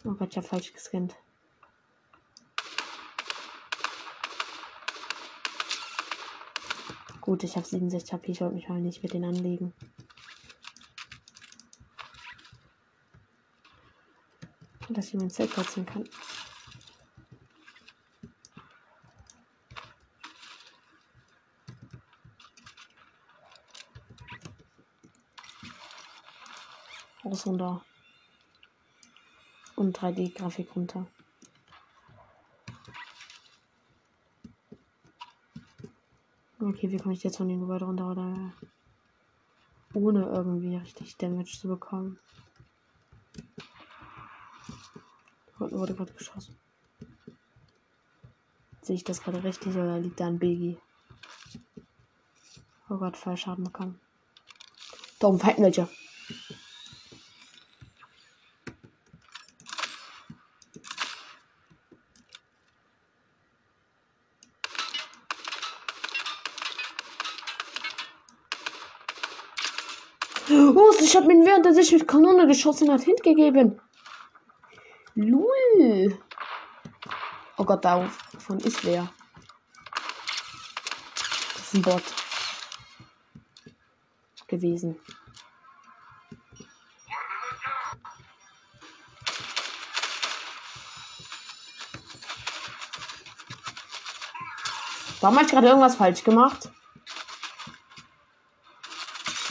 Oh 0.04 0.12
Gott, 0.12 0.32
ich 0.32 0.38
habe 0.38 0.48
falsch 0.48 0.74
gescannt. 0.74 1.16
Gut, 7.22 7.44
ich 7.44 7.56
habe 7.56 7.66
67 7.66 8.12
HP, 8.12 8.32
ich 8.32 8.42
wollte 8.42 8.56
mich 8.56 8.68
mal 8.68 8.82
nicht 8.82 9.02
mit 9.02 9.14
denen 9.14 9.36
anlegen. 9.36 9.74
Dass 14.90 15.08
ich 15.08 15.14
mein 15.14 15.30
Zelt 15.30 15.52
platzieren 15.52 15.86
kann. 15.86 16.10
Fotos 27.40 27.46
runter. 27.46 27.82
Und 29.76 29.98
3D-Grafik 29.98 30.76
runter. 30.76 31.08
Okay, 36.60 36.92
wie 36.92 36.98
komme 36.98 37.14
ich 37.14 37.24
jetzt 37.24 37.38
von 37.38 37.48
dem 37.48 37.62
Gebäude 37.62 37.86
runter 37.86 38.12
oder 38.12 38.54
ohne 39.94 40.26
irgendwie 40.26 40.76
richtig 40.76 41.18
Damage 41.18 41.58
zu 41.60 41.70
bekommen? 41.70 42.20
Unten 45.58 45.80
wurde 45.80 45.96
gerade 45.96 46.14
geschossen. 46.14 46.58
Sehe 48.82 48.96
ich 48.96 49.04
das 49.04 49.22
gerade 49.22 49.44
richtig 49.44 49.76
oder 49.76 50.00
liegt 50.00 50.20
da 50.20 50.28
ein 50.28 50.40
Baby? 50.40 50.78
Oh 52.90 52.98
Gott, 52.98 53.16
Fallschaden 53.16 53.64
bekommen. 53.64 54.00
Da 55.20 55.28
oben 55.28 55.40
fighten 55.40 55.64
welche. 55.64 55.88
Ich 71.10 71.16
habe 71.16 71.32
ihn 71.34 71.44
während 71.44 71.66
er 71.66 71.74
sich 71.74 71.92
mit 71.92 72.08
Kanone 72.08 72.46
geschossen 72.46 72.92
hat 72.92 73.02
hingegeben. 73.02 73.82
Lul. 75.16 76.20
Oh 77.58 77.66
Gott, 77.66 77.84
da 77.84 78.08
von 78.38 78.60
ist 78.60 78.86
wer. 78.86 79.12
Das 81.56 81.64
ist 81.64 81.74
ein 81.74 81.82
Bot. 81.82 82.04
Gewesen. 84.48 85.00
Warum 95.22 95.36
habe 95.36 95.46
ich 95.46 95.52
gerade 95.52 95.68
irgendwas 95.68 95.96
falsch 95.96 96.24
gemacht? 96.24 96.70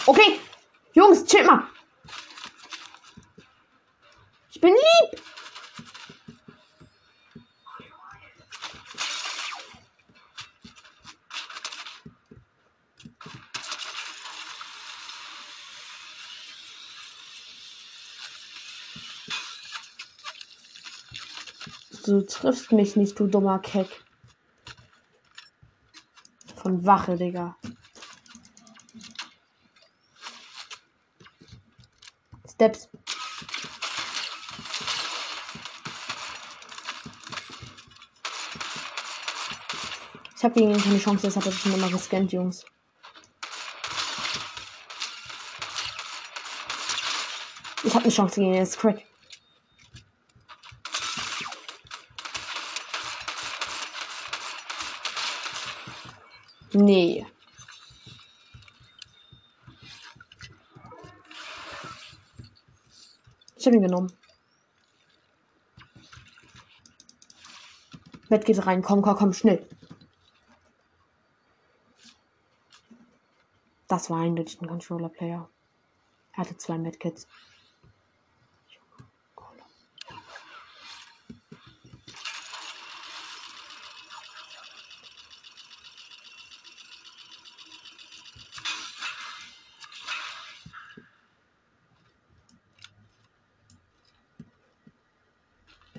Okay, 0.07 0.41
Jungs, 0.99 1.18
chill 1.29 1.45
mal. 1.45 1.63
Ich 4.51 4.61
bin 4.61 4.73
lieb. 4.73 5.23
Du 22.05 22.23
triffst 22.23 22.73
mich 22.73 22.97
nicht, 22.97 23.21
du 23.21 23.27
dummer 23.27 23.59
Keck. 23.59 24.03
Von 26.57 26.87
Wache, 26.87 27.17
Digga. 27.17 27.55
Steps. 32.59 32.89
Ich 40.37 40.43
habe 40.43 40.55
gegen 40.55 40.71
ihn 40.73 40.83
keine 40.83 40.99
Chance, 40.99 41.29
deshalb 41.29 41.47
habe 41.47 41.55
ich 41.55 41.67
ihn 41.67 41.75
immer 41.75 41.89
gescannt, 41.89 42.33
Jungs. 42.33 42.65
Ich 47.85 47.95
habe 47.95 48.03
eine 48.03 48.13
Chance 48.13 48.41
gegen 48.41 48.55
ihn, 48.55 48.63
ist 48.63 48.77
Crack. 48.77 49.05
Nee. 56.73 57.25
Ihn 63.75 63.83
genommen. 63.83 64.13
Bett 68.29 68.45
geht 68.45 68.67
rein. 68.67 68.83
Komm, 68.83 69.03
komm, 69.03 69.17
komm, 69.17 69.33
schnell. 69.33 69.67
Das 73.89 74.11
war 74.11 74.21
eindeutig 74.21 74.61
ein 74.61 74.69
Controller-Player. 74.69 75.49
Er 76.33 76.39
hatte 76.39 76.57
zwei 76.57 76.79
Medkits. 76.79 77.27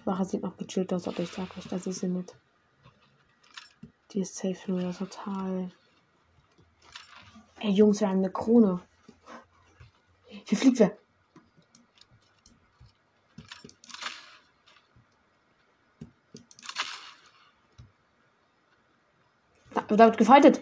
Wache 0.09 0.18
sieht 0.29 0.43
noch 0.43 0.57
gechillt 0.57 0.93
aus, 0.93 1.07
aber 1.07 1.19
ich 1.19 1.31
sag 1.31 1.55
euch, 1.57 1.67
das 1.67 1.87
ist 1.87 1.99
sie 1.99 2.07
nicht. 2.07 2.35
Die 4.11 4.21
ist 4.21 4.35
safe 4.35 4.71
nur 4.71 4.95
total. 4.95 5.71
Ey, 7.59 7.71
Jungs, 7.71 7.99
wir 7.99 8.09
haben 8.09 8.19
eine 8.19 8.31
Krone. 8.31 8.81
Hier 10.25 10.57
fliegt 10.57 10.79
wer. 10.79 10.97
Da, 19.73 19.81
da 19.81 20.05
wird 20.05 20.17
gefightet. 20.17 20.61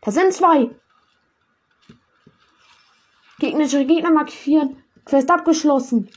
Da 0.00 0.10
sind 0.10 0.32
zwei. 0.32 0.70
Gegnerische 3.38 3.84
Gegner 3.86 4.10
markieren. 4.10 4.82
Quest 5.04 5.30
abgeschlossen. 5.30 6.10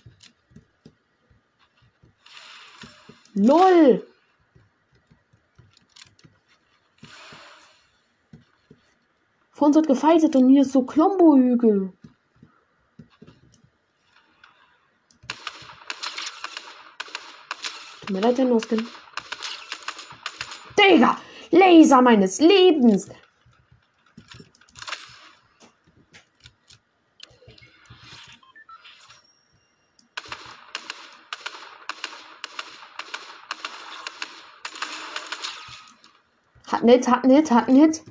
LOL! 3.34 4.06
Vor 9.52 9.68
uns 9.68 9.76
wird 9.76 9.88
gefightet 9.88 10.36
und 10.36 10.50
hier 10.50 10.64
ist 10.64 10.72
so 10.72 10.84
Klombo-Hügel. 10.84 11.94
Tut 18.02 18.10
mir 18.10 18.22
leid, 18.22 18.38
der 18.38 18.46
Noskin. 18.46 18.88
Digga! 20.78 21.18
Laser 21.52 22.02
meines 22.02 22.40
Lebens! 22.40 23.08
Hat 36.72 36.84
einen 36.84 36.90
Hit, 36.90 37.08
hat 37.10 37.24
einen 37.26 37.36
Hit, 37.36 37.52
hat 37.52 37.68
einen 37.68 37.78
Hit. 37.82 38.02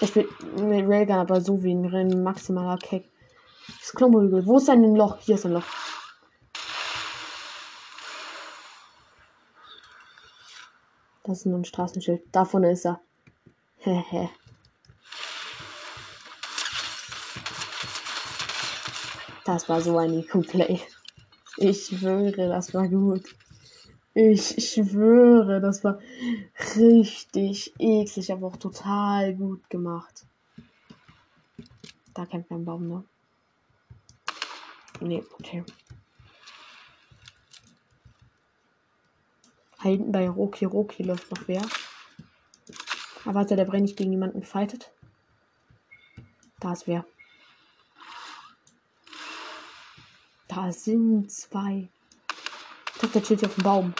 Ich 0.00 0.08
spiele 0.08 0.28
mit 0.56 0.88
Railgun 0.88 1.16
aber 1.16 1.42
so 1.42 1.62
wie 1.62 1.74
ein 1.74 2.22
maximaler 2.22 2.78
Keck. 2.78 3.08
Das 3.80 3.92
Klumperhügel. 3.92 4.46
Wo 4.46 4.56
ist 4.56 4.68
denn 4.68 4.82
ein 4.82 4.96
Loch? 4.96 5.18
Hier 5.18 5.34
ist 5.34 5.44
ein 5.44 5.52
Loch. 5.52 5.66
Das 11.24 11.38
ist 11.38 11.46
nur 11.46 11.58
ein 11.58 11.64
Straßenschild. 11.64 12.22
Davon 12.32 12.64
ist 12.64 12.86
er. 12.86 13.00
Hehe. 13.76 14.30
Das 19.44 19.68
war 19.68 19.80
so 19.80 19.98
ein 19.98 20.12
Eco-Play. 20.12 20.80
Ich 21.56 21.86
schwöre, 21.86 22.48
das 22.48 22.72
war 22.72 22.88
gut. 22.88 23.28
Ich 24.14 24.72
schwöre, 24.72 25.60
das 25.60 25.82
war 25.84 25.98
richtig 26.76 27.74
eklig, 27.78 28.32
aber 28.32 28.46
auch 28.46 28.56
total 28.56 29.34
gut 29.34 29.68
gemacht. 29.68 30.26
Da 32.14 32.26
kämpft 32.26 32.50
ein 32.50 32.64
Baum, 32.64 32.88
ne? 32.88 33.04
Nee, 35.00 35.24
okay. 35.38 35.64
Hinten 39.82 40.12
bei 40.12 40.28
Roki 40.28 40.64
Roki 40.64 41.02
läuft 41.02 41.30
noch 41.30 41.48
wer. 41.48 41.62
Aber 43.24 43.40
hat 43.40 43.50
der 43.50 43.64
Brenn 43.64 43.82
nicht 43.82 43.96
gegen 43.96 44.12
jemanden 44.12 44.40
gefightet? 44.40 44.92
Da 46.60 46.72
ist 46.72 46.86
wer. 46.86 47.04
Da 50.54 50.70
sind 50.70 51.32
zwei. 51.32 51.88
Ich 52.92 52.98
glaube, 52.98 53.12
der 53.14 53.22
chillt 53.22 53.40
hier 53.40 53.48
auf 53.48 53.54
dem 53.54 53.64
Baum. 53.64 53.94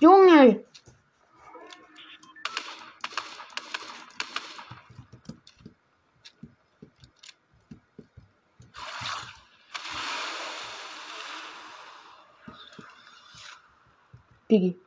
Junge! 0.00 0.62
Biggie. 14.46 14.78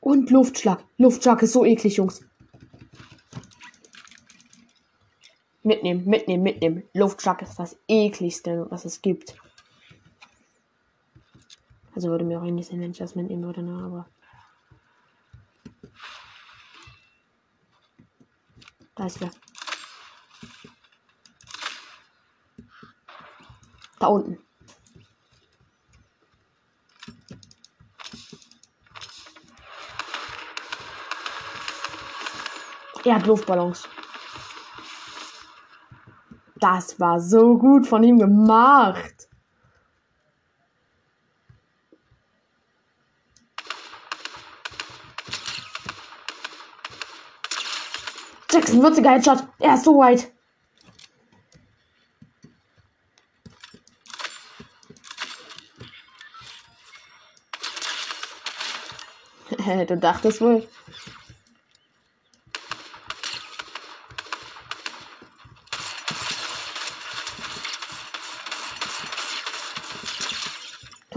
Und 0.00 0.30
Luftschlag. 0.30 0.82
Luftschlag 0.98 1.40
ist 1.42 1.52
so 1.52 1.64
eklig, 1.64 1.96
Jungs. 1.96 2.24
Mitnehmen, 5.66 6.04
mitnehmen, 6.04 6.44
mitnehmen. 6.44 6.88
Luftschlag 6.94 7.42
ist 7.42 7.58
das 7.58 7.76
ekligste, 7.88 8.70
was 8.70 8.84
es 8.84 9.02
gibt. 9.02 9.36
Also 11.92 12.08
würde 12.08 12.24
mir 12.24 12.38
auch 12.38 12.44
eigentlich 12.44 12.68
sein, 12.68 12.80
wenn 12.80 12.92
ich 12.92 12.98
das 12.98 13.16
mitnehmen 13.16 13.42
würde, 13.42 13.64
ne? 13.64 13.82
Aber. 13.84 14.08
Da 18.94 19.06
ist 19.06 19.20
wer. 19.20 19.32
Da 23.98 24.06
unten. 24.06 24.38
Er 33.04 33.14
hat 33.16 33.26
Luftballons. 33.26 33.88
Das 36.58 36.98
war 36.98 37.20
so 37.20 37.58
gut 37.58 37.86
von 37.86 38.02
ihm 38.02 38.18
gemacht. 38.18 39.28
Jackson, 48.50 48.80
40er 48.80 49.10
Headshot. 49.10 49.46
Er 49.58 49.74
ist 49.74 49.84
so 49.84 49.98
weit. 49.98 50.32
du 59.86 59.96
dachtest 59.98 60.40
wohl. 60.40 60.66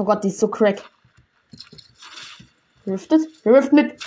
Gott, 0.09 0.23
die 0.23 0.29
ist 0.29 0.39
so 0.39 0.47
crack. 0.47 0.89
Riftet? 2.87 3.21
Rift 3.45 3.71
mit. 3.71 4.03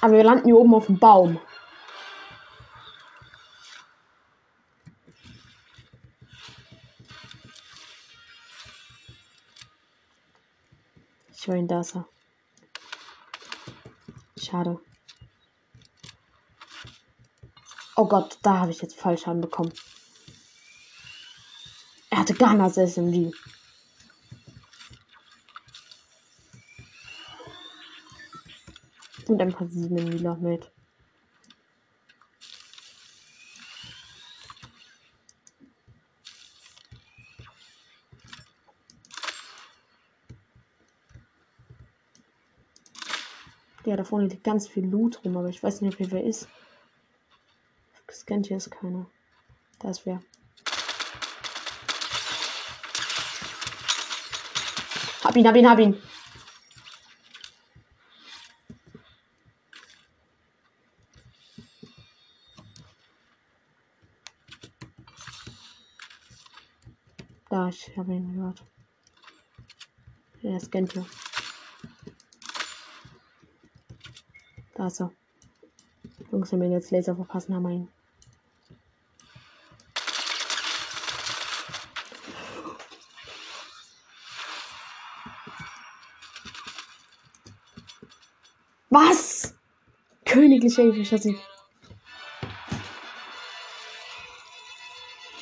Aber 0.00 0.14
wir 0.14 0.24
landen 0.24 0.46
hier 0.46 0.56
oben 0.56 0.72
auf 0.72 0.86
dem 0.86 0.98
Baum. 0.98 1.38
Ich 11.34 11.46
will 11.46 11.56
ihn 11.58 11.68
da 11.68 11.80
ist. 11.80 11.94
Schade. 14.38 14.80
Oh 17.96 18.08
Gott, 18.08 18.38
da 18.40 18.60
habe 18.60 18.70
ich 18.70 18.80
jetzt 18.80 18.98
Fallschaden 18.98 19.42
bekommen. 19.42 19.74
Hatte 22.26 22.38
Ganas 22.38 22.76
SMG. 22.76 23.30
Und 29.28 29.40
ein 29.40 29.52
paar 29.52 29.68
sieben 29.68 29.96
Lila 29.96 30.34
mit. 30.34 30.68
Ja, 43.84 43.94
da 43.94 44.02
vorne 44.02 44.26
liegt 44.26 44.42
ganz 44.42 44.66
viel 44.66 44.84
Loot 44.84 45.24
rum, 45.24 45.36
aber 45.36 45.48
ich 45.48 45.62
weiß 45.62 45.80
nicht, 45.82 46.00
wer 46.00 46.24
ist. 46.24 46.48
Gescannt 48.08 48.48
hier 48.48 48.56
ist 48.56 48.72
keiner. 48.72 49.08
Da 49.78 49.90
ist 49.90 50.04
wer. 50.06 50.20
Hab 55.36 55.40
ihn, 55.40 55.46
hab 55.46 55.56
ihn, 55.56 55.68
hab 55.68 55.78
ihn. 55.78 56.02
Da, 67.50 67.68
ich 67.68 67.94
habe 67.98 68.14
ihn 68.14 68.32
gehört. 68.32 68.64
Er 70.42 70.58
scannt 70.58 70.94
hier. 70.94 71.04
Da 74.74 74.86
ist 74.86 75.00
er. 75.00 75.12
Jungs, 76.32 76.50
wenn 76.50 76.62
wir 76.62 76.70
jetzt 76.70 76.90
Laser 76.92 77.14
verpassen, 77.14 77.54
haben 77.54 77.64
wir 77.64 77.70
ihn. 77.72 77.95
Was? 88.96 89.52
Königlicher 90.24 91.18
Sieg. 91.18 91.38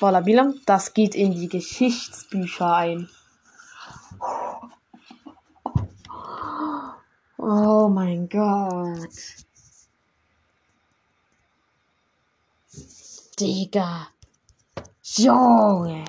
Voila 0.00 0.20
Bilang, 0.20 0.59
das 0.66 0.92
geht 0.92 1.14
in 1.14 1.30
die 1.30 1.48
Geschichtsbücher 1.48 2.74
ein. 2.74 3.09
Oh 7.38 7.88
mein 7.88 8.28
Gott. 8.28 9.16
Digga. 13.38 14.09
Junge. 15.05 16.05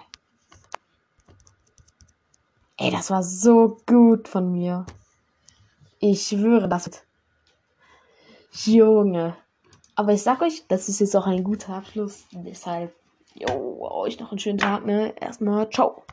Ey, 2.78 2.90
das 2.90 3.12
war 3.12 3.22
so 3.22 3.78
gut 3.86 4.28
von 4.28 4.52
mir. 4.52 4.84
Ich 6.00 6.26
schwöre, 6.26 6.68
das 6.68 6.88
wird 6.88 7.06
Junge. 8.64 9.36
Aber 9.96 10.14
ich 10.14 10.24
sag 10.24 10.42
euch, 10.42 10.66
das 10.68 10.90
ist 10.90 11.00
jetzt 11.00 11.16
auch 11.16 11.28
ein 11.28 11.44
guter 11.44 11.74
Abschluss. 11.74 12.26
Deshalb, 12.32 12.94
jo, 13.34 13.90
euch 13.90 14.20
noch 14.20 14.32
einen 14.32 14.40
schönen 14.40 14.58
Tag, 14.58 14.86
ne? 14.86 15.14
Erstmal, 15.20 15.70
ciao. 15.70 16.04